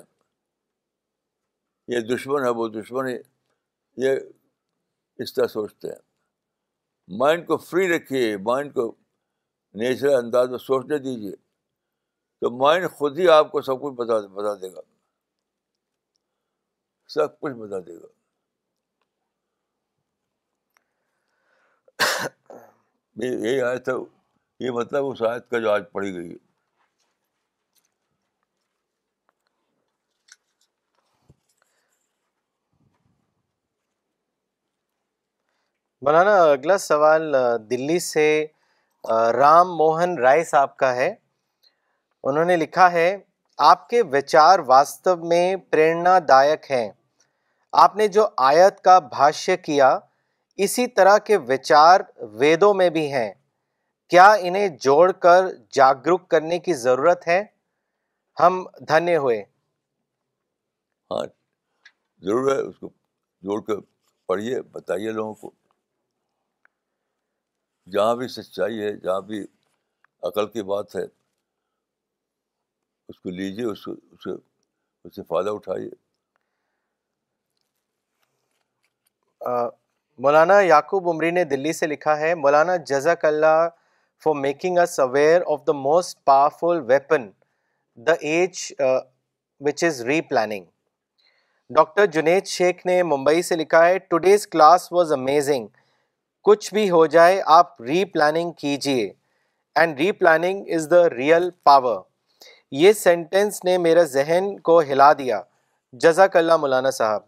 [1.92, 3.16] یہ دشمن ہے وہ دشمن ہے
[4.06, 4.18] یہ
[5.22, 8.90] اس طرح سوچتے ہیں مائنڈ کو فری رکھیے مائنڈ کو
[9.82, 11.34] نیچرل انداز میں سوچنے دیجیے
[12.40, 14.80] تو مائنڈ خود ہی آپ کو سب کچھ بتا بتا دے گا
[17.14, 18.06] سب کچھ بتا دے گا
[23.22, 23.56] یہی
[24.64, 26.40] یہ مطلب اس آیت کا جو آج پڑھی گئی ہے
[36.06, 37.34] مولانا اگلا سوال
[37.70, 38.26] دلی سے
[39.34, 41.12] رام موہن رائے صاحب کا ہے
[42.30, 43.06] انہوں نے لکھا ہے
[43.70, 46.88] آپ کے وچار واست میں پریرنا دائک ہیں
[47.84, 49.98] آپ نے جو آیت کا بھاشیہ کیا
[50.64, 52.00] اسی طرح کے وچار
[52.40, 53.32] ویدوں میں بھی ہیں
[54.10, 57.40] کیا انہیں جوڑ کر جاگرک کرنے کی ضرورت ہے
[58.40, 59.40] ہم دھنے ہوئے
[61.10, 61.24] ہاں
[62.26, 62.88] ضرور ہے اس کو
[63.48, 63.60] جوڑ
[64.72, 65.50] بتائیے لوگوں کو
[67.92, 69.40] جہاں بھی سچائی ہے جہاں بھی
[70.28, 71.02] عقل کی بات ہے
[73.08, 73.74] اس کو لیجیے
[75.14, 75.90] سے فائدہ اٹھائیے
[80.18, 83.68] مولانا یعقوب عمری نے دلی سے لکھا ہے مولانا جزاک Allah
[84.24, 87.28] for making us aware of the most powerful weapon
[88.06, 88.60] the age
[89.66, 90.00] which is
[90.30, 90.64] replanning
[91.76, 95.66] doctor Junaid Shaikh نے ممبئی سے لکھا ہے ٹوڈیز کلاس واز امیزنگ
[96.44, 99.12] کچھ بھی ہو جائے آپ ری پلاننگ کیجیے
[99.80, 102.00] and replanning is the real power
[102.82, 105.40] یہ سینٹینس نے میرا ذہن کو ہلا دیا
[106.02, 107.22] جزاک اللہ مولانا صاحب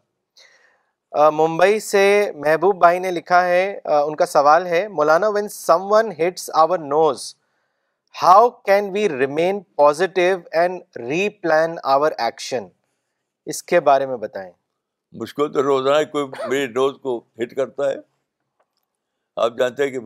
[1.32, 2.00] ممبئی سے
[2.44, 3.60] محبوب بھائی نے لکھا ہے
[4.06, 7.22] ان کا سوال ہے مولانا when some one hits our nose
[8.22, 10.82] how can we remain positive and
[11.42, 12.66] replan our action
[13.50, 14.50] اس کے بارے میں بتائیں
[15.20, 17.94] مشکل تو روزانہ کوئی میری نوز کو ہٹ کرتا ہے
[19.44, 20.00] آپ جانتے ہیں کہ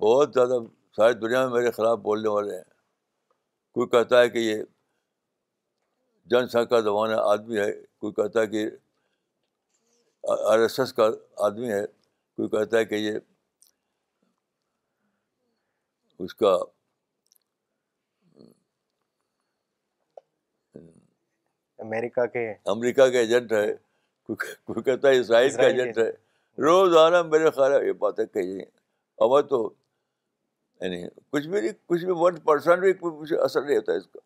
[0.00, 0.58] بہت زیادہ
[0.96, 2.62] ساری دنیا میں میرے خلاف بولنے والے ہیں
[3.74, 4.62] کوئی کہتا ہے کہ یہ
[6.30, 8.64] جن سنکھا زمانہ آدمی ہے کوئی کہتا ہے کہ
[10.50, 11.08] آر ایس ایس کا
[11.46, 11.84] آدمی ہے
[12.36, 13.18] کوئی کہتا ہے کہ یہ
[16.22, 16.52] اس کا
[21.84, 23.66] امریکہ کے امریکہ کے ایجنٹ ہے
[24.26, 26.10] کوئی کہتا ہے اسرائیل کا ایجنٹ ہے
[26.62, 28.40] روزانہ میرے خیال ہے یہ بات ہے کہ
[29.26, 29.68] اب تو
[30.80, 31.02] یعنی
[31.32, 34.18] کچھ بھی نہیں کچھ بھی ون پرسینٹ بھی کچھ اثر نہیں ہوتا اس کا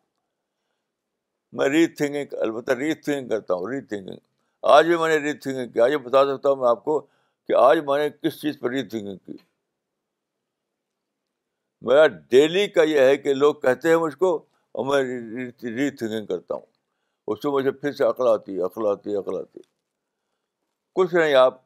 [1.57, 4.17] میں ری تھنکنگ البتہ ری تھنکنگ کرتا ہوں ری تھنکنگ
[4.71, 6.99] آج بھی میں نے ری تھنکنگ کی آج بتا سکتا ہوں میں آپ کو
[7.47, 9.37] کہ آج میں نے کس چیز پر ری تھنکنگ کی
[11.89, 14.35] میرا ڈیلی کا یہ ہے کہ لوگ کہتے ہیں مجھ کو
[14.71, 15.01] اور میں
[15.75, 16.65] ری تھنکنگ کرتا ہوں
[17.31, 19.69] اس سے مجھے پھر سے عقل عقل آتی عقل آتی ہے
[20.99, 21.61] کچھ نہیں آپ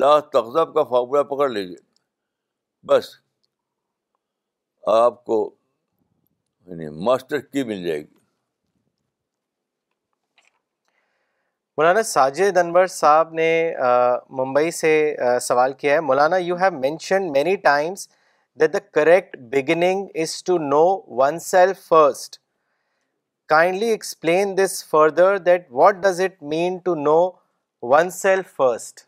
[0.00, 1.76] لا تغذب کا فارمولہ پکڑ لیجیے
[2.88, 3.14] بس
[4.96, 5.38] آپ کو
[6.66, 8.15] یعنی ماسٹر کی مل جائے گی
[11.78, 13.46] مولانا ساجد انور صاحب نے
[14.36, 14.92] ممبئی سے
[15.42, 18.08] سوال کیا ہے Maulana you have mention many times
[18.60, 20.84] that the correct beginning is to know
[21.48, 22.38] oneself first
[23.54, 27.18] kindly explain this further that what does it mean to know
[28.20, 29.00] oneself first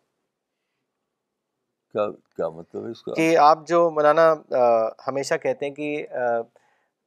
[1.93, 4.33] کیا مطلب اس کا کہ آپ جو مولانا
[5.07, 5.97] ہمیشہ کہتے ہیں کہ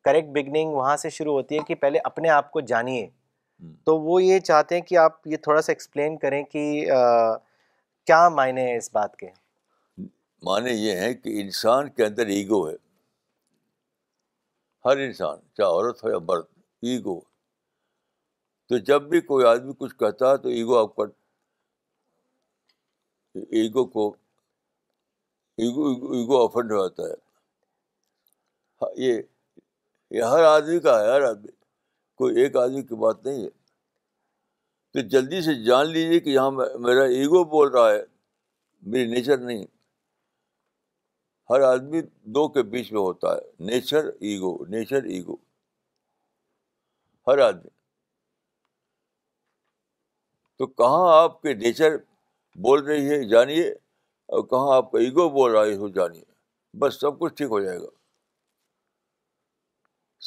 [0.06, 3.08] کریکٹ بگننگ وہاں سے شروع ہوتی ہے کہ پہلے اپنے آپ کو جانیے
[3.86, 6.64] تو وہ یہ چاہتے ہیں کہ آپ یہ تھوڑا سا ایکسپلین کریں کہ
[8.08, 9.28] کیا معنی ہیں اس بات کے
[10.48, 12.76] معنی یہ ہیں کہ انسان کے اندر ایگو ہے
[14.86, 16.44] ہر انسان چاہے عورت ہو یا مرد
[16.92, 17.20] ایگو
[18.70, 21.04] تو جب بھی کوئی آدمی کچھ کہتا ہے تو ایگو آپ کا
[23.62, 24.10] ایگو کو
[25.64, 31.52] ایگو ایگو ہو جاتا ہے یہ ہر آدمی کا ہے ہر آدمی
[32.22, 33.50] کوئی ایک آدمی کی بات نہیں ہے
[34.94, 36.52] تو جلدی سے جان لیجیے کہ یہاں
[36.88, 38.02] میرا ایگو بول رہا ہے
[38.94, 39.64] میری نیچر نہیں
[41.50, 42.02] ہر آدمی
[42.36, 45.36] دو کے بیچ میں ہوتا ہے نیچر ایگو نیچر ایگو
[47.28, 47.70] ہر آدمی
[50.58, 51.96] تو کہاں آپ کے نیچر
[52.68, 53.68] بول رہی ہے جانیے
[54.36, 56.24] اور کہاں آپ کا ایگو بول رہا ہے جانیے
[56.82, 57.90] بس سب کچھ ٹھیک ہو جائے گا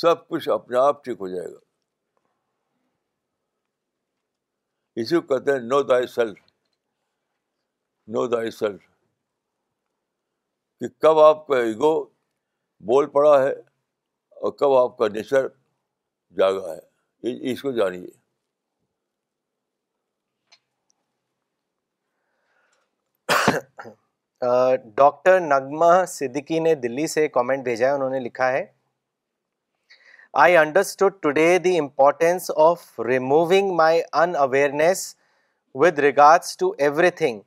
[0.01, 1.64] سب کچھ اپنے آپ ٹھیک ہو جائے گا
[5.03, 6.39] اسی کو کہتے ہیں نو دائی سیلف
[8.15, 8.81] نو دائی سیلف
[10.81, 11.91] کہ کب آپ کا ایگو
[12.89, 15.49] بول پڑا ہے اور کب آپ کا نیچر
[16.39, 18.07] جاگا ہے اس کو جانیے
[24.97, 28.65] ڈاکٹر نغمہ صدیقی نے دلی سے کامنٹ بھیجا ہے انہوں نے لکھا ہے
[30.43, 34.01] I understood today the importance of removing my
[34.37, 35.01] unawareness
[35.83, 36.73] with regards to
[37.19, 37.39] everything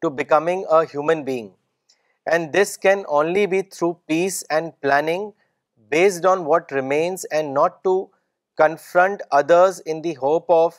[0.00, 1.48] to becoming a human being
[2.32, 5.30] and this can only be through peace and planning
[5.90, 8.02] based on what remains and not to
[8.62, 10.76] confront others in the hope of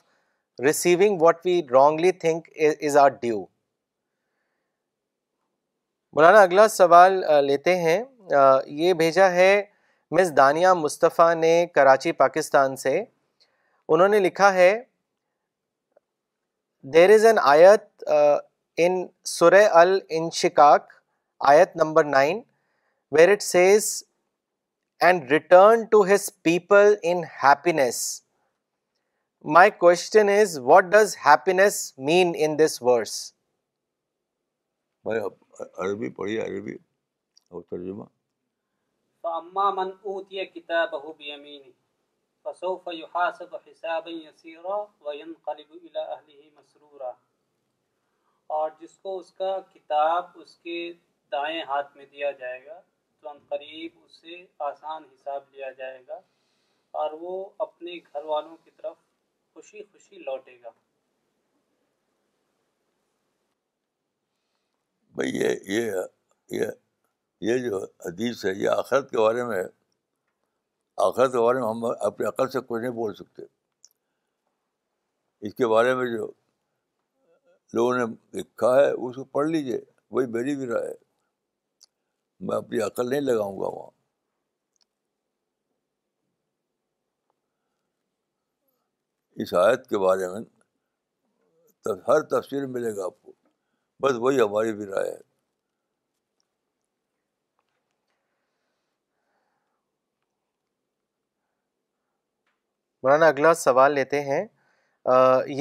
[0.65, 2.47] receiving what we wrongly think
[2.87, 3.41] is our due
[6.13, 8.01] Maulana اگلا سوال لیتے ہیں
[8.67, 9.51] یہ بھیجا ہے
[10.17, 12.99] مس دانیہ مصطفیٰ نے کراچی پاکستان سے
[13.89, 14.71] انہوں نے لکھا ہے
[16.93, 18.03] دیر از این آیت
[18.83, 19.01] ان
[19.33, 20.91] سورہ ال انشکاک
[21.51, 22.41] آیت number nine
[23.17, 23.91] where it says
[25.07, 28.01] and return to his people in happiness
[29.55, 33.19] my question is what does happiness mean in this verse
[35.13, 36.73] عربی پڑھی عربی
[37.49, 38.03] اور ترجمہ
[39.29, 41.71] فاما من اوتی کتابه بیمینه
[42.45, 47.11] فسوف يحاسب حسابا يسيرا وينقلب الى اهله مسرورا
[48.57, 50.77] اور جس کو اس کا کتاب اس کے
[51.37, 52.79] دائیں ہاتھ میں دیا جائے گا
[53.21, 54.39] تو ان قریب اس سے
[54.71, 56.19] آسان حساب لیا جائے گا
[57.03, 57.35] اور وہ
[57.69, 58.97] اپنے گھر والوں کی طرف
[59.53, 60.73] خوشی خوشی لوٹے گا
[65.19, 65.95] بھئی یہ
[66.59, 66.77] یہ
[67.47, 69.63] یہ جو حدیث ہے یہ آخرت کے بارے میں
[71.05, 73.43] آخرت کے بارے میں ہم اپنے عقل سے کچھ نہیں بول سکتے
[75.47, 76.25] اس کے بارے میں جو
[77.73, 78.03] لوگوں نے
[78.39, 79.79] لکھا ہے اس کو پڑھ لیجیے
[80.11, 80.93] وہی میری بھی رائے ہے
[82.47, 83.89] میں اپنی عقل نہیں لگاؤں گا وہاں
[89.43, 90.41] اس آیت کے بارے میں
[92.07, 93.31] ہر تفصیل ملے گا آپ کو
[94.03, 95.17] بس وہی ہماری بھی رائے ہے
[103.03, 104.43] مولانا اگلا سوال لیتے ہیں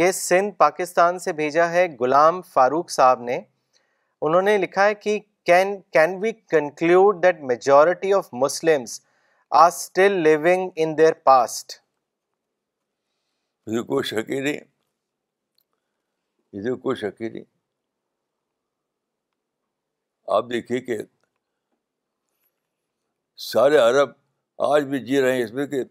[0.01, 3.41] یہ سندھ پاکستان سے بھیجا ہے غلام فاروق صاحب نے
[4.29, 5.19] انہوں نے لکھا ہے کہ
[5.51, 8.11] can can we conclude majority
[10.03, 11.77] نہیں پاسٹر
[13.91, 14.05] کوئی
[16.97, 17.45] شکی نہیں
[20.37, 20.99] آپ دیکھیے کہ
[23.53, 24.11] سارے عرب
[24.73, 25.83] آج بھی جی رہے ہیں اس میں کہ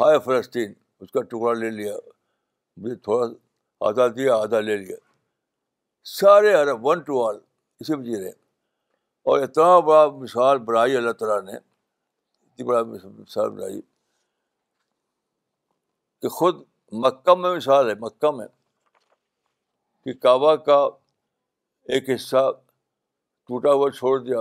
[0.00, 0.72] ہائے فلسطین
[1.02, 1.94] اس کا ٹکڑا لے لیا
[2.82, 3.26] مجھے تھوڑا
[3.88, 4.96] آدھا دیا آدھا لے لیا
[6.18, 7.38] سارے عرب ون ٹو آل
[7.80, 8.34] اسی میں رہے ہیں
[9.30, 13.80] اور اتنا بڑا مثال بنائی اللہ تعالیٰ نے اتنی بڑا مثال بنائی
[16.22, 16.62] کہ خود
[17.04, 18.46] مکہ میں مثال ہے مکہ میں
[20.04, 20.78] کہ کعبہ کا
[21.94, 22.50] ایک حصہ
[23.46, 24.40] ٹوٹا ہوا چھوڑ دیا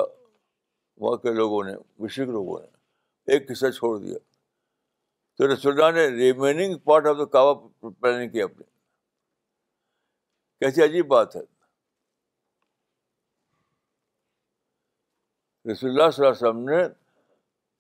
[1.06, 4.18] وہاں کے لوگوں نے مشرق لوگوں نے ایک حصہ چھوڑ دیا
[5.38, 8.64] تو رسول اللہ نے remaining part of the Kaaba planning کی اپنی
[10.64, 11.42] کیسی عجیب بات ہے
[15.72, 16.82] رسول اللہ صلی اللہ علیہ وسلم نے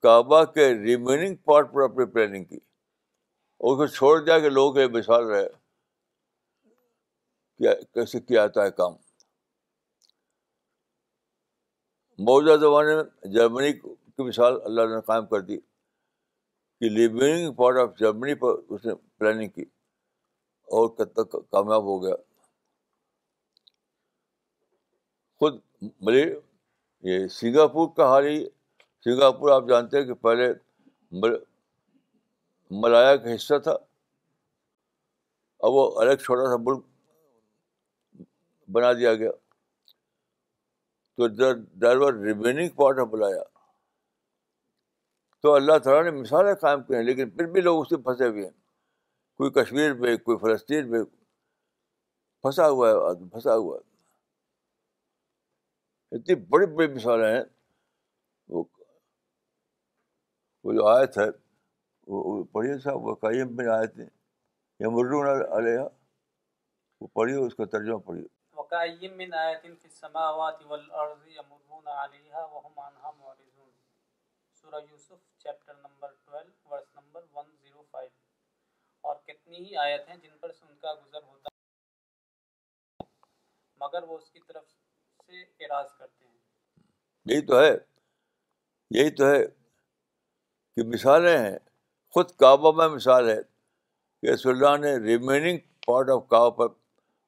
[0.04, 4.74] کعبہ کے ریمیننگ پارٹ پر اپنی پلاننگ کی اور اس کو چھوڑ دیا کہ لوگوں
[4.74, 5.47] کے مثال رہے
[7.58, 8.93] کیا کیسے کیا جاتا ہے کام
[12.30, 15.58] موجودہ زمانے میں جرمنی کی مثال اللہ نے قائم کر دی
[16.82, 19.61] کہ لیبرنگ پارٹ آف جرمنی پر اس نے پلاننگ کی
[20.77, 22.15] اور کب تک کامیاب ہو گیا
[25.39, 25.59] خود
[26.07, 26.23] ملے
[27.09, 28.43] یہ سنگاپور کا حال ہی
[29.03, 30.47] سنگاپور آپ جانتے ہیں کہ پہلے
[32.82, 33.71] ملایا کا حصہ تھا
[35.61, 36.86] اب وہ الگ چھوٹا سا ملک
[38.77, 39.32] بنا دیا گیا
[41.17, 43.41] تو driver remaining part of Malaya
[45.42, 48.28] تو اللہ تعالیٰ نے مثالیں قائم کی ہیں لیکن پھر بھی لوگ اس سے پھنسے
[48.28, 48.52] ہوئے ہیں
[49.42, 51.04] کوئی کشمیر میں کوئی فلسطین میں
[52.44, 53.89] پھنسا ہوا ہے آدمی پھنسا ہوا ہے
[56.18, 57.44] اتنی بڑی بڑی مثالیں ہیں
[60.64, 61.28] وہ جو آیت ہے
[62.14, 62.94] وہ پڑھیے سا
[63.28, 64.04] قیم میں آئے تھے
[64.84, 65.28] یا مرون
[65.58, 65.88] علیہ
[67.02, 73.50] وہ پڑھیے اس کا ترجمہ پڑھیے من آیت فی السماوات والارض پڑھی معرضون
[74.72, 78.05] سورہ Yusuf chapter number 12 verse number 105
[79.07, 83.05] اور کتنی ہی آیت ہیں جن پر سے ان کا گزر ہوتا ہے
[83.86, 87.74] مگر وہ اس کی طرف سے اعراض کرتے ہیں یہی تو ہے
[88.99, 89.41] یہی تو ہے
[90.76, 91.57] کہ مثالیں ہیں
[92.13, 93.38] خود کعبہ میں مثال ہے
[94.22, 95.57] کہ رسول اللہ نے ریمیننگ
[95.88, 96.74] پارٹ آف کعبہ پر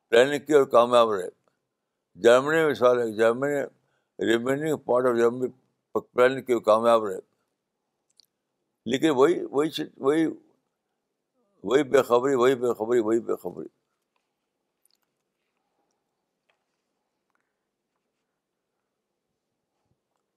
[0.10, 1.28] پلاننگ کی اور کامیاب رہے
[2.30, 3.62] جرمنی میں مثال ہے Germany
[4.34, 5.52] remaining part of Germany
[6.14, 7.20] planning کی اور کامیاب رہے
[8.92, 10.26] لیکن وہی وہی وہی
[11.64, 13.68] وہی بے خبری وہی بے خبری وہی بے خبری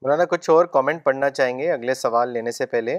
[0.03, 2.97] مولانا کچھ اور کامنٹ پڑھنا چاہیں گے اگلے سوال لینے سے پہلے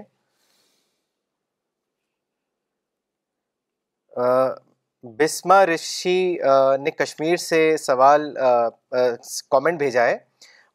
[5.17, 6.17] بسما رشی
[6.83, 8.33] نے کشمیر سے سوال
[9.51, 10.17] کامنٹ بھیجا ہے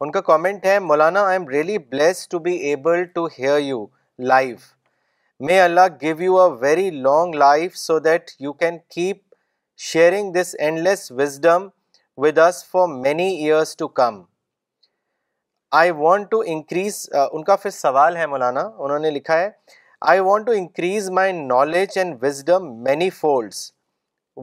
[0.05, 3.87] ان کا کامنٹ ہے Maulana I am really bless to be able to hear you
[4.19, 4.63] life
[5.47, 9.19] may Allah give you a very long life so that you can keep
[9.91, 10.55] sharing this
[10.89, 11.67] endless wisdom
[12.23, 14.23] with us for many years to come
[15.81, 19.49] I want to increase in کا پھر سوال ہے مولانا انہوں نے لکھا ہے
[20.11, 23.71] I want to increase my knowledge and wisdom many folds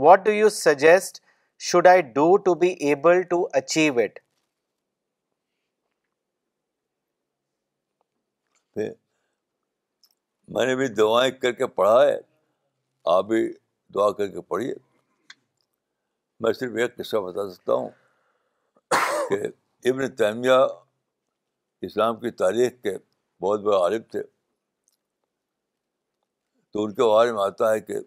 [0.06, 1.22] what do you suggest
[1.68, 4.20] should I do to be able to achieve it
[10.56, 12.16] میں نے بھی دعائیں کر کے پڑھا ہے
[13.16, 13.42] آپ بھی
[13.96, 14.74] دعا کر کے پڑھیے
[16.44, 17.90] میں صرف ایک قصہ بتا سکتا ہوں
[19.30, 19.42] کہ
[19.90, 20.58] ابن تعمیہ
[21.88, 22.96] اسلام کی تاریخ کے
[23.42, 24.22] بہت بڑے عالب تھے
[26.74, 28.00] تو ان کے بارے میں آتا ہے کہ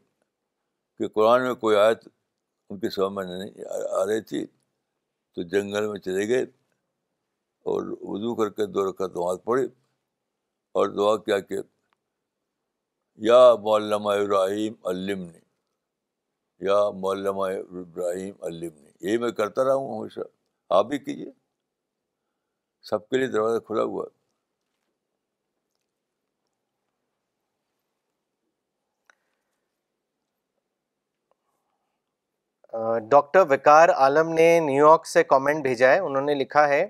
[0.99, 3.65] کہ قرآن میں کوئی آیت ان کے سمجھ میں نہیں
[3.99, 4.45] آ رہی تھی
[5.35, 6.43] تو جنگل میں چلے گئے
[7.73, 9.65] اور وضو کر کے دو رکھا دعا پڑھی
[10.81, 11.59] اور دعا کیا کہ
[13.27, 15.25] یا مولما ابراہیم
[16.67, 17.47] یا مولما
[17.83, 20.21] ابراہیم علمنی نے میں کرتا رہا ہوں ہمیشہ
[20.77, 21.31] آپ بھی کیجیے
[22.91, 24.21] سب کے لیے دروازہ کھلا ہوا ہے
[33.11, 36.87] ڈاکٹر وکار عالم نے نیو یارک سے کامنٹ بھیجا ہے انہوں نے لکھا ہے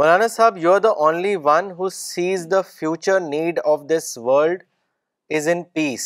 [0.00, 4.62] مولانا صاحب you are the only one who sees the future need of this world
[5.36, 6.04] is in peace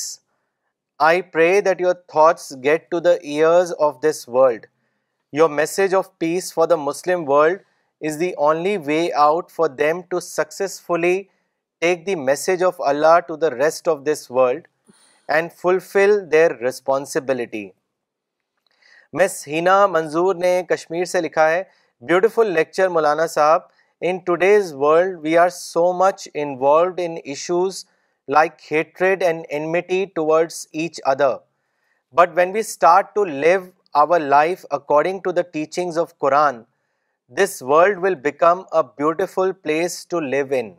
[1.04, 4.66] I pray that your thoughts get to the ears of this world
[5.38, 7.62] your message of peace for the Muslim world
[8.08, 11.22] is the only way out for them to successfully
[11.80, 14.66] take the message of Allah to the rest of this world
[15.36, 17.68] and fulfil their responsibility
[19.20, 21.62] Miss Heena Manzoor نے کشمیر سے لکھا ہے
[22.08, 23.62] beautiful lecture مولانا صاحب
[24.08, 27.84] in today's world we are so much involved in issues
[28.32, 31.34] like hatred and envy towards each other
[32.16, 33.58] but when we start to live
[34.00, 36.62] our life according to to the teachings of Quran
[37.42, 40.72] this world will become a beautiful place live in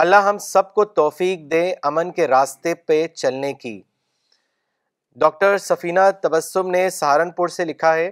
[0.00, 3.80] اللہ ہم سب کو توفیق دے امن کے راستے پہ چلنے کی
[5.20, 8.10] ڈاکٹر سفینہ تبسم نے سہارنپور سے لکھا ہے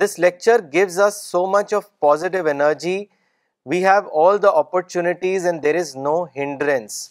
[0.00, 2.98] this lecture gives us so much of positive energy
[3.70, 7.08] we have all the opportunities and there is no hindrance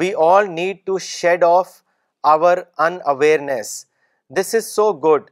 [0.00, 1.68] we all need to shed off
[2.32, 2.58] our
[3.10, 3.68] unawareness
[4.38, 5.30] this is so good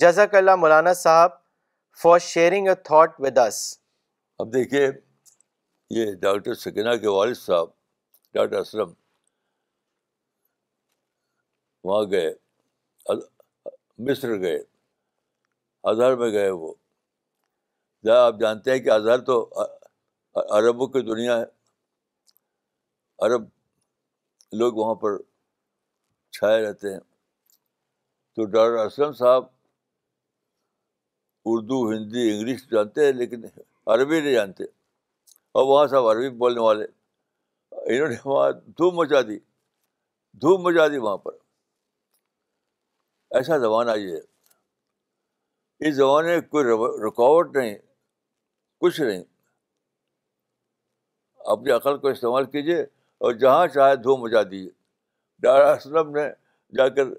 [0.00, 1.30] جزاک اللہ مولانا صاحب
[2.02, 3.56] for sharing a thought with us
[4.40, 4.86] اب دیکھیے
[5.98, 7.68] یہ doctor Sakina کے والد صاحب
[8.34, 8.92] doctor Aslam
[11.84, 12.30] وہاں گئے
[14.06, 14.56] مصر گئے
[15.90, 16.72] اظہر میں گئے وہ
[18.04, 19.38] جہاں آپ جانتے ہیں کہ اظہر تو
[20.58, 21.44] عربوں کی دنیا ہے
[23.26, 23.44] عرب
[24.58, 25.16] لوگ وہاں پر
[26.38, 29.44] چھائے رہتے ہیں تو ڈاکٹر اسلم صاحب
[31.48, 33.44] اردو ہندی انگلش جانتے ہیں لیکن
[33.94, 34.64] عربی نہیں جانتے
[35.52, 36.84] اور وہاں صاحب عربی بولنے والے
[37.94, 39.38] انہوں نے وہاں دھوم مچا دی
[40.40, 41.32] دھوم مچا دی وہاں پر
[43.36, 46.64] ایسا زبان آئی ہے اس زبان کوئی
[47.06, 47.74] رکاوٹ نہیں
[48.80, 49.22] کچھ نہیں
[51.54, 52.84] اپنی عقل کو استعمال کیجیے
[53.24, 54.66] اور جہاں چاہے دھو مجا دی
[55.42, 56.28] ڈارا اسلم نے
[56.76, 57.12] جا کر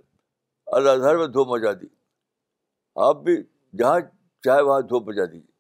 [0.78, 1.88] اللہ دھر میں دھو مجا دی
[3.08, 3.36] آپ بھی
[3.80, 4.00] جہاں
[4.44, 5.56] چاہے وہاں دھو مجا دیجیے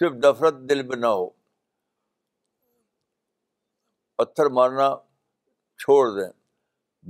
[0.00, 1.28] صرف نفرت دل میں نہ ہو
[4.18, 4.90] پتھر مارنا
[5.84, 6.28] چھوڑ دیں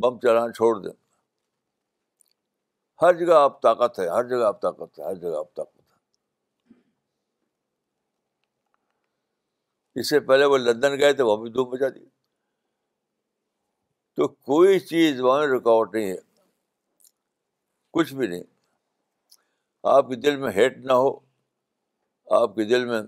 [0.02, 0.92] بم چلانا چھوڑ دیں
[3.02, 6.80] ہر جگہ آپ طاقت ہے ہر جگہ آپ طاقت ہے ہر جگہ آپ طاقت ہے
[10.00, 12.04] اس سے پہلے وہ لندن گئے تھے وہاں بھی دھوپ بچا دی
[14.16, 16.16] تو کوئی چیز وہاں رکاوٹ نہیں ہے
[17.94, 18.42] کچھ بھی نہیں
[19.94, 21.10] آپ کے دل میں ہیٹ نہ ہو
[22.40, 23.00] آپ کے دل میں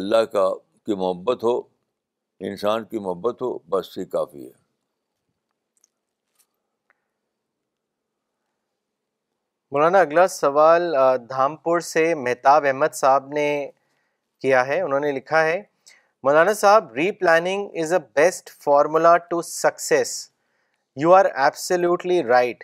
[0.00, 0.44] اللہ کا
[0.86, 1.56] کی محبت ہو
[2.48, 4.50] انسان کی محبت ہو بس یہ کافی ہے
[9.72, 10.92] مولانا اگلا سوال
[11.28, 13.48] دھامپور سے مہتاب احمد صاحب نے
[14.42, 15.60] کیا ہے انہوں نے لکھا ہے
[16.26, 20.10] Maulana sahab replanning is a best formula to success
[21.02, 22.62] you are absolutely right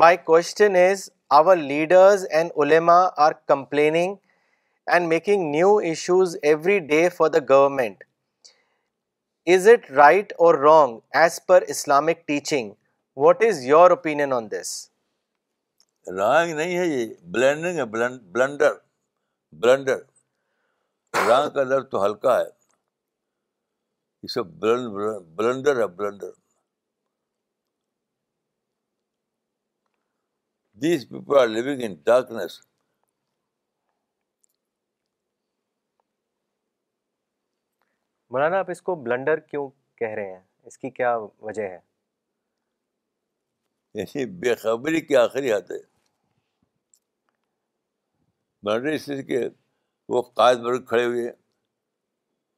[0.00, 1.08] my question is
[1.38, 2.96] our leaders and علما
[3.26, 4.14] are complaining
[4.92, 8.02] and making new issues every day for the government
[9.54, 12.72] is it right or wrong as per Islamic teaching
[13.26, 14.74] what is your opinion on this
[16.16, 18.74] wrong نہیں ہے یہ blending ہے blender
[19.62, 19.98] blender
[21.28, 22.54] wrong کا لفظ تو ہلکا ہے
[24.26, 24.94] یہ سب بلند
[25.36, 26.30] بلندر ہے blunder
[30.82, 32.58] these people are living in darkness
[38.30, 39.68] مولانا آپ اس کو بلنڈر کیوں
[39.98, 41.78] کہہ رہے ہیں اس کی کیا وجہ ہے
[43.98, 45.78] یعنی بے خبری کی آخری حد ہے
[48.66, 49.44] بلنڈر اس لیے کہ
[50.14, 51.32] وہ قائد برگ کھڑے ہوئے ہیں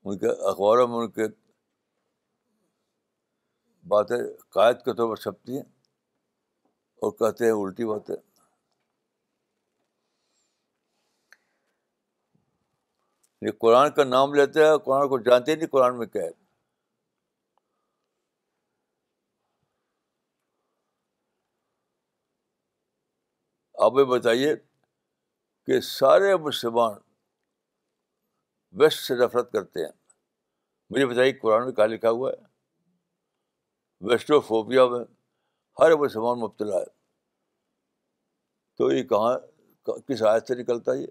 [0.05, 1.27] ان کے اخباروں میں ان کے
[3.89, 4.17] باتیں
[4.55, 5.63] قائد کے طور پر چھپتی ہیں
[7.07, 8.15] اور کہتے ہیں الٹی باتیں
[13.47, 16.37] یہ قرآن کا نام لیتے ہیں قرآن کو جانتے نہیں قرآن میں کیا ہے
[23.87, 24.55] آپ یہ بتائیے
[25.67, 26.95] کہ سارے مسلمان
[28.83, 29.93] ویسٹ سے نفرت کرتے ہیں
[30.91, 32.47] مجھے بتائیے قرآن میں کہاں لکھا ہوا ہے
[34.07, 35.05] ویسٹو فوبیا میں
[35.79, 36.85] ہر مسلمان مبتلا ہے
[38.79, 39.39] تو یہ کہاں
[40.09, 41.07] کس آیت سے نکلتا ہے یہ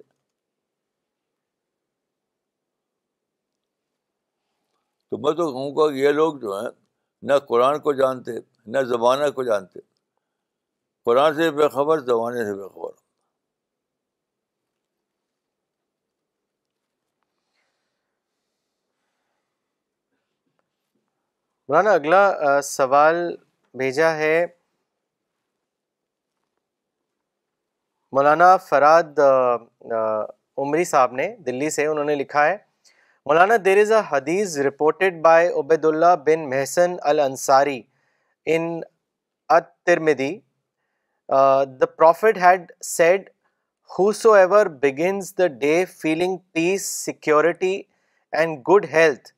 [5.10, 6.70] تو میں تو کہوں گا یہ لوگ جو ہیں
[7.28, 8.32] نہ قرآن کو جانتے
[8.72, 9.80] نہ زمانہ کو جانتے
[11.06, 12.92] قرآن سے بے خبر زمانے سے بے خبر
[21.70, 23.16] مولانا اگلا سوال
[23.78, 24.36] بھیجا ہے
[28.16, 29.20] مولانا فراد
[30.62, 32.56] عمری صاحب نے دلی سے انہوں نے لکھا ہے
[33.26, 35.48] مولانا اے حدیث reported by
[35.86, 37.82] Ubaidullah bin Mohsin al-Ansari
[38.56, 38.70] in
[39.60, 40.34] at-Tirmidhi
[41.80, 43.30] the prophet had said
[44.34, 47.82] whosoever begins the day feeling peace security
[48.38, 49.32] and good health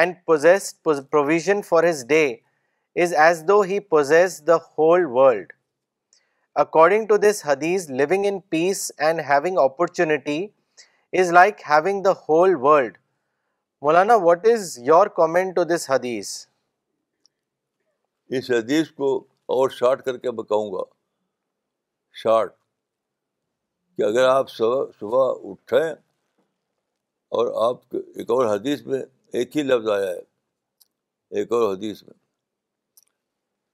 [0.00, 2.24] and possesses provision for his day
[3.02, 5.52] is as though he possesses the whole world
[6.62, 10.44] according to this حدیث living in peace and having opportunity
[11.20, 12.96] is like having the whole world
[13.82, 16.28] Maulana what is your comment to this حدیث
[18.36, 19.16] اس حدیث کو
[19.54, 20.82] اور short کر کے بتاؤں گا
[22.22, 22.52] short
[23.96, 25.90] کہ اگر آپ صبح صبح اٹھیں
[27.38, 29.02] اور آپ ایک اور حدیث میں
[29.38, 32.14] ایک ہی لفظ آیا ہے ایک اور حدیث میں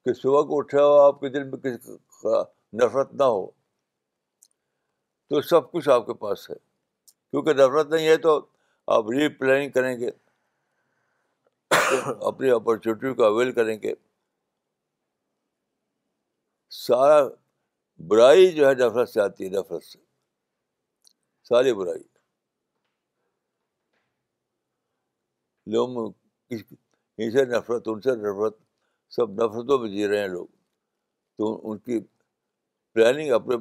[0.05, 1.97] کہ صبح کو اٹھا ہو آپ کے دل میں کسی
[2.83, 3.45] نفرت نہ ہو
[5.31, 6.55] تو سب کچھ آپ کے پاس ہے
[7.31, 8.37] کیونکہ نفرت نہیں ہے تو
[8.97, 10.11] آپ ری پلاننگ کریں گے
[12.31, 13.93] اپنی اپرچونیٹی کو اویل کریں گے
[16.85, 17.21] سارا
[18.09, 19.99] برائی جو ہے نفرت سے آتی ہے نفرت سے
[21.49, 22.03] ساری برائی
[25.73, 26.13] لوگ
[27.19, 28.57] ان سے نفرت ان سے نفرت
[29.17, 30.47] سب نفرتوں میں جی رہے ہیں لوگ
[31.39, 31.99] تو ان کی
[32.93, 33.57] پلاننگ اپنے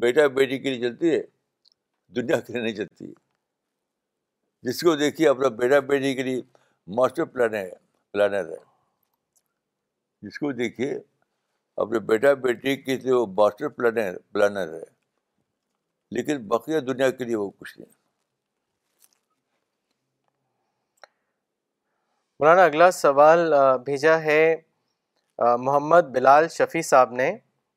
[0.00, 1.20] بیٹا بیٹی کے لیے چلتی ہے
[2.16, 3.12] دنیا کے لیے نہیں چلتی ہے
[4.68, 6.40] جس کو دیکھیے اپنا بیٹا بیٹی کے لیے
[6.96, 7.68] ماسٹر ہے
[8.12, 8.56] پلانر ہے
[10.26, 10.92] جس کو دیکھیے
[11.82, 14.84] اپنے بیٹا بیٹی کے لیے وہ ماسٹر پلانر پلانر ہے
[16.16, 18.00] لیکن باقی دنیا کے لیے وہ کچھ نہیں
[22.42, 23.52] مولانا اگلا سوال
[23.86, 24.38] بھیجا ہے
[25.64, 27.26] محمد بلال شفیع صاحب نے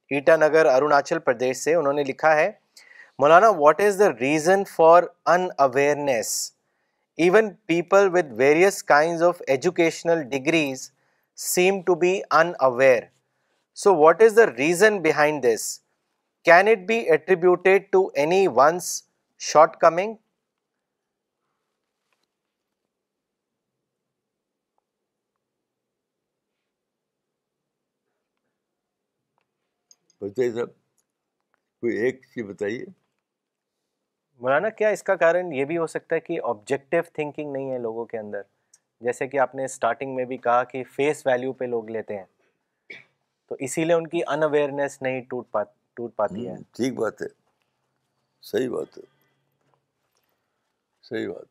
[0.10, 2.50] ایٹا نگر اروناچل پردیش سے انہوں نے لکھا ہے
[3.20, 5.04] مولانا what is the reason for
[5.66, 6.32] unawareness
[7.26, 10.90] even people with various kinds of educational degrees
[11.54, 12.20] seem to be
[12.70, 13.04] unaware
[13.84, 15.68] so what is the reason behind this
[16.46, 18.08] can it be attributed to
[18.56, 18.92] anyone's
[19.82, 20.16] shortcoming
[30.30, 30.66] بتائیے
[31.82, 32.62] کوئی ایک چیز
[34.42, 37.78] مولانا کیا اس کا کارن یہ بھی ہو سکتا ہے کہ آبجیکٹیو تھنکنگ نہیں ہے
[37.80, 38.42] لوگوں کے اندر
[39.08, 42.26] جیسے کہ آپ نے اسٹارٹنگ میں بھی کہا کہ فیس ویلیو پہ لوگ لیتے ہیں
[43.50, 45.64] تو اسی لیے ان کی ان اویئرنیس نہیں ٹوٹ پا
[45.98, 47.32] ٹوٹ پاتی ہے ہے ہے ٹھیک بات بات
[48.72, 49.02] بات صحیح
[51.10, 51.44] صحیح ہے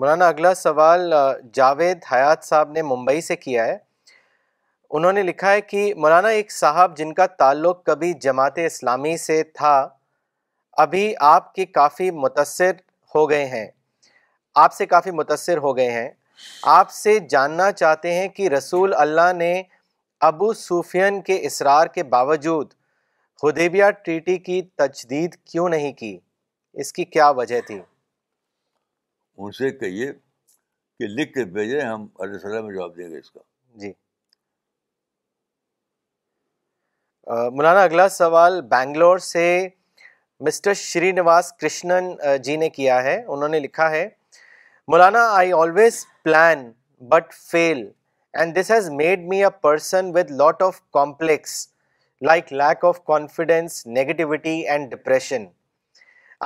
[0.00, 1.12] مولانا اگلا سوال
[1.54, 3.76] جاوید حیات صاحب نے ممبئی سے کیا ہے
[4.94, 9.42] انہوں نے لکھا ہے کہ مولانا ایک صاحب جن کا تعلق کبھی جماعت اسلامی سے
[9.54, 9.76] تھا
[10.82, 12.72] ابھی آپ کی کافی متاثر
[13.14, 13.66] ہو گئے ہیں
[14.64, 16.08] آپ سے کافی متاثر ہو گئے ہیں
[16.76, 19.52] آپ سے جاننا چاہتے ہیں کہ رسول اللہ نے
[20.28, 22.72] ابو صوفین کے اصرار کے باوجود
[23.42, 26.16] خدیبیہ ٹریٹی کی تجدید کیوں نہیں کی
[26.84, 27.78] اس کی کیا وجہ تھی
[29.36, 30.12] ان سے کہیے
[30.98, 31.80] کہ لکھ کے بھیجیں
[32.20, 33.40] دیں گے اس کا
[33.80, 33.92] جی
[37.28, 39.46] مولانا اگلا سوال بینگلور سے
[40.46, 42.10] مسٹر شری نواز کرشنن
[42.44, 44.06] جی نے کیا ہے انہوں نے لکھا ہے
[44.90, 46.62] مولانا I always plan
[47.08, 47.82] but fail
[48.38, 51.56] and this has made me a person with lot of complex
[52.26, 55.46] like lack of confidence negativity and depression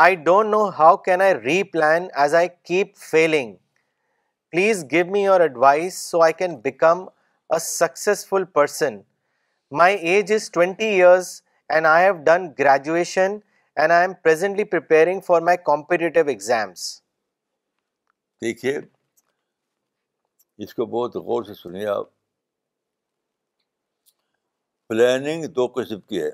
[0.07, 1.35] I don't know how can I
[1.73, 3.55] replan as I keep feeling
[4.53, 7.05] please give me your advise so I can become
[7.53, 9.01] a successful person
[9.79, 11.29] my age is twenty years
[11.75, 13.37] and I have done graduation
[13.81, 16.83] and I am for my competitive exams
[18.45, 18.77] دیکھیے
[20.65, 22.09] اس کو بہت غور سے سنیے آپ
[24.89, 26.31] planning دو قسم کی ہے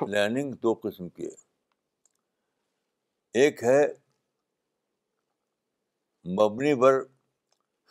[0.00, 1.42] پلاننگ دو قسم کی ہے
[3.44, 3.82] ایک ہے
[6.40, 7.02] مبنی بر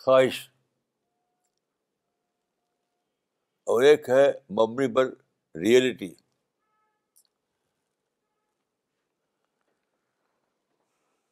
[0.03, 0.48] خواہش
[3.72, 4.22] اور ایک ہے
[4.60, 5.10] مبنی بل
[5.60, 6.07] ریئلٹی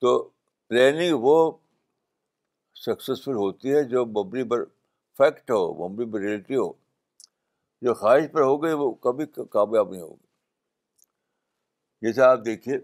[0.03, 0.11] تو
[0.69, 1.33] پلاننگ وہ
[2.85, 4.61] سکسیزفل ہوتی ہے جو مبنی پر
[5.17, 5.57] فیکٹ ہو
[5.87, 6.67] مبنی پر ریئلٹی ہو
[7.85, 9.25] جو خواہش پر ہو گئی وہ کبھی
[9.55, 10.27] کامیاب نہیں ہوگی
[12.07, 12.77] جیسے آپ دیکھیے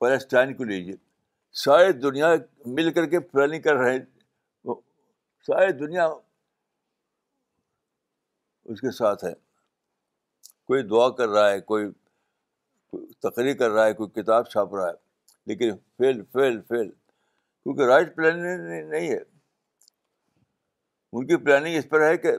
[0.00, 0.96] پیلسٹائن کو لیجیے
[1.64, 2.28] ساری دنیا
[2.80, 4.02] مل کر کے پلاننگ کر رہے ہیں
[5.46, 6.06] ساری دنیا
[8.70, 9.32] اس کے ساتھ ہے
[10.70, 11.86] کوئی دعا کر رہا ہے کوئی
[13.22, 14.94] تقریر کر رہا ہے کوئی کتاب چھاپ رہا ہے
[15.46, 19.18] لیکن فیل فیل فیل کیونکہ رائٹ پلاننگ نہیں ہے
[21.12, 22.32] ان کی پلاننگ اس پر ہے کہ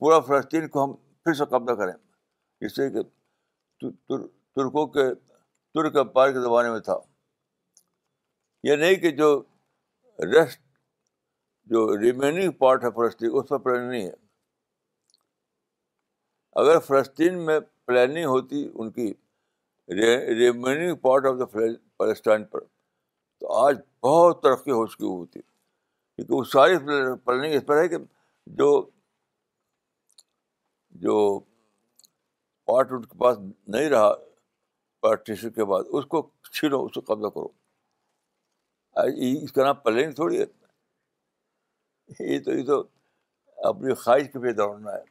[0.00, 1.92] پورا فلسطین کو ہم پھر سے قبضہ کریں
[2.66, 3.02] اس سے کہ
[3.80, 5.08] ترکوں کے
[5.74, 6.96] ترک امپائر کے زمانے میں تھا
[8.70, 9.28] یہ نہیں کہ جو
[10.34, 10.63] ریسٹ
[11.72, 14.22] جو ریمیننگ پارٹ ہے فلسطین اس پر پلاننگ نہیں ہے
[16.62, 19.12] اگر فلسطین میں پلاننگ ہوتی ان کی
[20.38, 22.60] ریمیننگ پارٹ آف دا فلسطین پر
[23.40, 26.76] تو آج بہت ترقی ہو چکی ہوتی کیونکہ وہ ساری
[27.24, 27.96] پلاننگ اس پر ہے کہ
[28.58, 28.68] جو
[31.06, 31.18] جو
[32.66, 34.12] پارٹ ان کے پاس نہیں رہا
[35.02, 36.22] پارٹیشن کے بعد اس کو
[36.52, 37.48] چھینو اس کو قبضہ کرو
[39.44, 40.44] اس کا نام پلاننگ تھوڑی ہے
[42.18, 42.82] یہ تو یہ تو
[43.68, 45.02] اپنی خواہش کے پہ دوڑنا ہے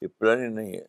[0.00, 0.84] یہ پلاننگ نہیں ہے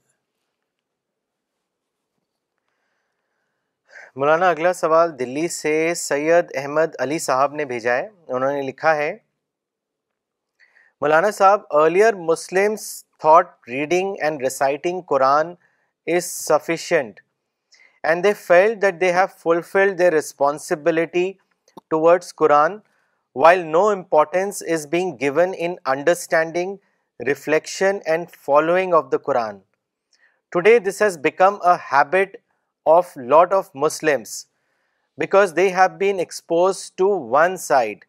[4.19, 8.95] مولانا اگلا سوال دلی سے سید احمد علی صاحب نے بھیجا ہے انہوں نے لکھا
[8.95, 9.15] ہے
[11.01, 12.85] مولانا صاحب earlier Muslims
[13.19, 15.53] thought reading and reciting Quran
[16.15, 17.19] is sufficient
[18.03, 21.31] and they feel that they have fulfilled they responsibility
[21.89, 22.77] towards Quran
[23.41, 26.77] while no importance is being given in understanding
[27.27, 29.59] reflection and following of of of the Quran
[30.51, 32.35] today this has become a habit
[33.31, 33.53] lot
[33.83, 34.29] Muslims
[35.21, 38.05] because they have been expose to one side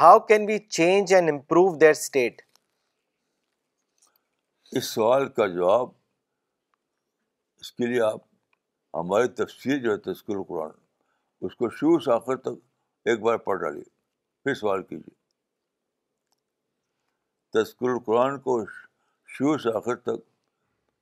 [0.00, 2.42] how can we change and improve their state
[4.76, 5.88] اس سوال کا جواب
[7.60, 8.20] اس کے لیے آپ
[9.00, 10.70] ہماری تفسیر جو ہے تسکول قرآن
[11.46, 12.62] اس کو شروع سے آخر تک
[13.10, 13.94] ایک بار پڑھ ڈالیے
[14.46, 15.14] پھر سوال کیجیے
[17.58, 18.58] تذکر القرآن کو
[19.36, 20.20] شروع سے آخر تک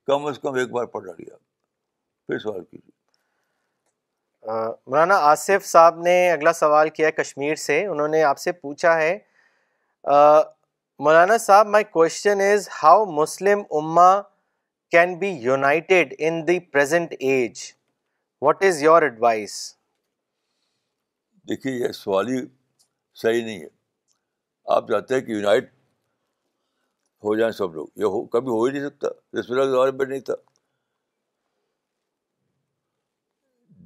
[0.07, 2.91] کم کم از ایک بار پھر سوال کیجیے
[4.61, 8.95] مولانا آصف صاحب نے اگلا سوال کیا ہے کشمیر سے انہوں نے آپ سے پوچھا
[9.01, 9.13] ہے
[11.03, 14.09] مولانا صاحب my question is how Muslim اما
[14.97, 17.61] can be united in the present age
[18.41, 19.59] what is your advice
[21.49, 22.41] دیکھیے یہ سوال ہی
[23.21, 23.67] صحیح نہیں ہے
[24.75, 25.71] آپ چاہتے ہیں کہ یونائٹ
[27.23, 29.07] ہو جائیں سب لوگ یہ ہو کبھی ہو ہی نہیں سکتا
[29.39, 30.33] رسول میں نہیں تھا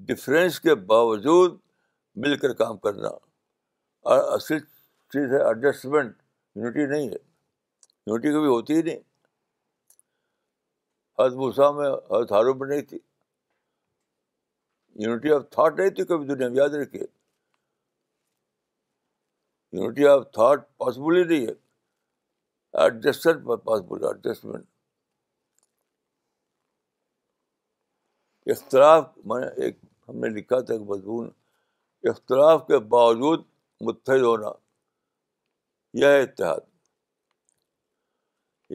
[0.08, 1.60] ڈفرینس کے باوجود
[2.24, 3.08] مل کر کام کرنا
[4.14, 4.60] اور اصل
[5.14, 6.16] چیز ہے ایڈجسٹمنٹ
[6.64, 7.18] یونٹی نہیں ہے
[8.10, 9.00] یونٹی کبھی ہوتی ہی نہیں
[11.20, 13.00] ہر بھوسا میں ہر ہارو میں نہیں تھی
[15.06, 17.04] یونٹی آف تھاٹ نہیں تھی کبھی دنیا میں یاد رکھیے
[19.78, 24.66] یونٹی آف تھاٹ پاسبل ہی نہیں ہے ایڈجسٹمنٹ پاسبل ایڈجسٹمنٹ
[28.52, 29.78] اختلاف میں ایک
[30.10, 31.30] ہم نے لکھا تھا ایک مضمون
[32.10, 33.44] اختلاف کے باوجود
[33.86, 34.52] متحد ہونا
[36.02, 36.60] یہ ہے اتحاد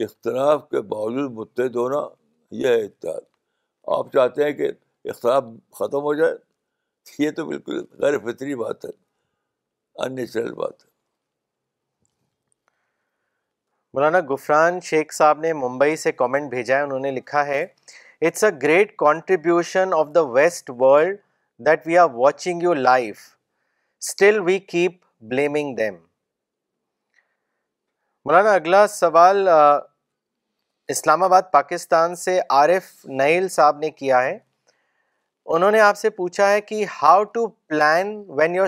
[0.03, 2.01] اختلاف کے باوجود متحد ہونا
[2.61, 3.21] یہ ہے اتحاد
[3.97, 4.71] آپ چاہتے ہیں کہ
[5.09, 5.43] اختلاف
[5.79, 6.35] ختم ہو جائے
[7.19, 8.91] یہ تو بالکل غیر فطری بات ہے
[9.97, 10.93] بات ہے
[13.93, 17.61] مولانا گفران شیخ صاحب نے ممبئی سے کامنٹ بھیجا ہے انہوں نے لکھا ہے
[18.25, 21.15] it's a great contribution of the west world
[21.65, 23.19] that we are watching your life
[24.07, 24.93] still we keep
[25.29, 25.95] blaming them
[28.25, 29.47] مولانا اگلا سوال
[30.89, 32.91] اسلام آباد پاکستان سے عارف
[33.21, 34.37] نعیل صاحب نے کیا ہے
[35.53, 38.67] انہوں نے آپ سے پوچھا ہے کہ how to plan when your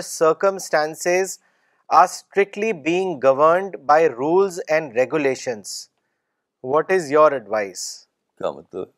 [4.68, 5.72] and regulations
[6.74, 7.82] what is your advice
[8.38, 8.88] کیا مطلب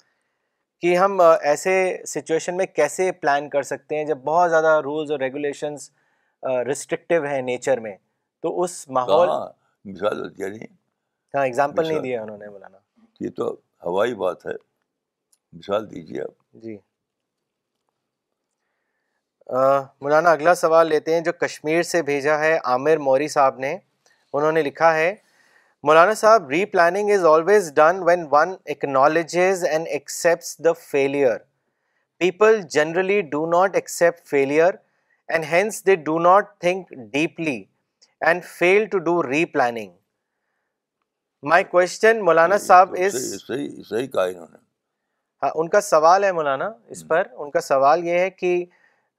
[0.82, 1.72] کہ ہم ایسے
[2.08, 5.90] سچویشن میں کیسے پلان کر سکتے ہیں جب بہت زیادہ رولز اور ریگولیشنس
[6.66, 7.96] ریسٹرکٹیو ہیں نیچر میں
[8.42, 9.28] تو اس ماحول
[9.92, 12.46] مثال نہیں ہاں، دیا انہوں نے
[13.24, 13.50] یہ تو
[13.86, 14.52] ہوائی بات ہے
[15.58, 16.76] مثال آپ جی
[19.52, 23.76] مولانا اگلا سوال لیتے ہیں جو کشمیر سے بھیجا ہے عامر موری صاحب نے
[24.32, 25.14] انہوں نے لکھا ہے
[25.86, 31.36] مولانا صاحب replanning is always done when one acknowledges and accepts the failure
[32.18, 34.74] people generally do not accept failure
[35.28, 37.62] and hence they do not think deeply
[38.26, 39.22] and fail to do
[39.54, 39.92] replanning
[41.48, 43.12] my question مولانا صاحب از
[43.46, 44.56] صحیح کہا انہوں نے
[45.42, 48.64] ہاں ان کا سوال ہے مولانا اس پر ان کا سوال یہ ہے کہ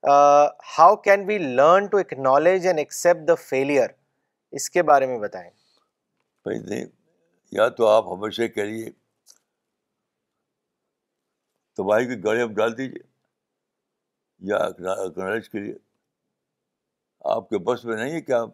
[0.07, 3.89] how can learn to acknowledge and accept the failure
[4.59, 5.49] اس کے بارے میں بتائیں
[7.51, 8.89] یا تو آپ ہمیشہ کے لیے
[11.77, 13.03] تباہی کی گاڑی آپ ڈال دیجیے
[14.51, 15.49] یا اکنالج
[17.35, 18.49] آپ کے بس میں نہیں ہے کہ آپ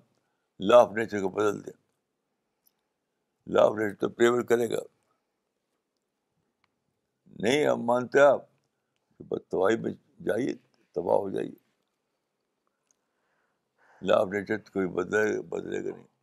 [0.69, 1.73] لا آف نیچر کو بدل دیں
[3.53, 4.79] لا آف نیچر تو پریور کرے گا
[7.43, 8.45] نہیں ہم مانتے آپ
[9.17, 9.91] کہ بس تباہی میں
[10.25, 10.53] جائیے
[10.99, 11.27] تباہ ہو
[14.07, 16.15] لا آف نیچر کوئی بدلے بدلے گا نہیں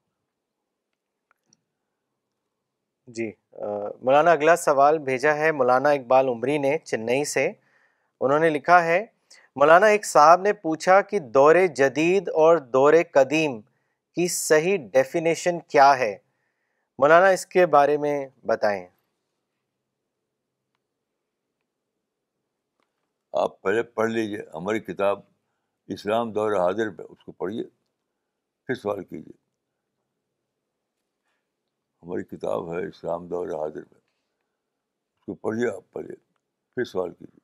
[3.17, 3.31] جی
[4.05, 7.51] مولانا اگلا سوال بھیجا ہے مولانا اقبال عمری نے چنئی سے
[8.27, 9.05] انہوں نے لکھا ہے
[9.61, 13.61] مولانا ایک صاحب نے پوچھا کہ دور جدید اور دور قدیم
[14.19, 16.17] کی صحیح ڈیفینیشن کیا ہے
[17.03, 18.17] مولانا اس کے بارے میں
[18.53, 18.87] بتائیں
[23.43, 25.21] آپ پہلے پڑھ لیجیے ہماری کتاب
[25.95, 27.63] اسلام دور حاضر پہ اس کو پڑھیے
[28.67, 29.33] پھر سوال کیجیے
[32.03, 36.15] ہماری کتاب ہے اسلام دور حاضر میں اس کو پڑھیے آپ پہلے
[36.75, 37.43] پھر سوال کیجیے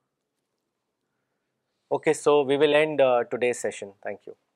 [1.97, 3.01] okay so we will end
[3.31, 4.49] today session thank you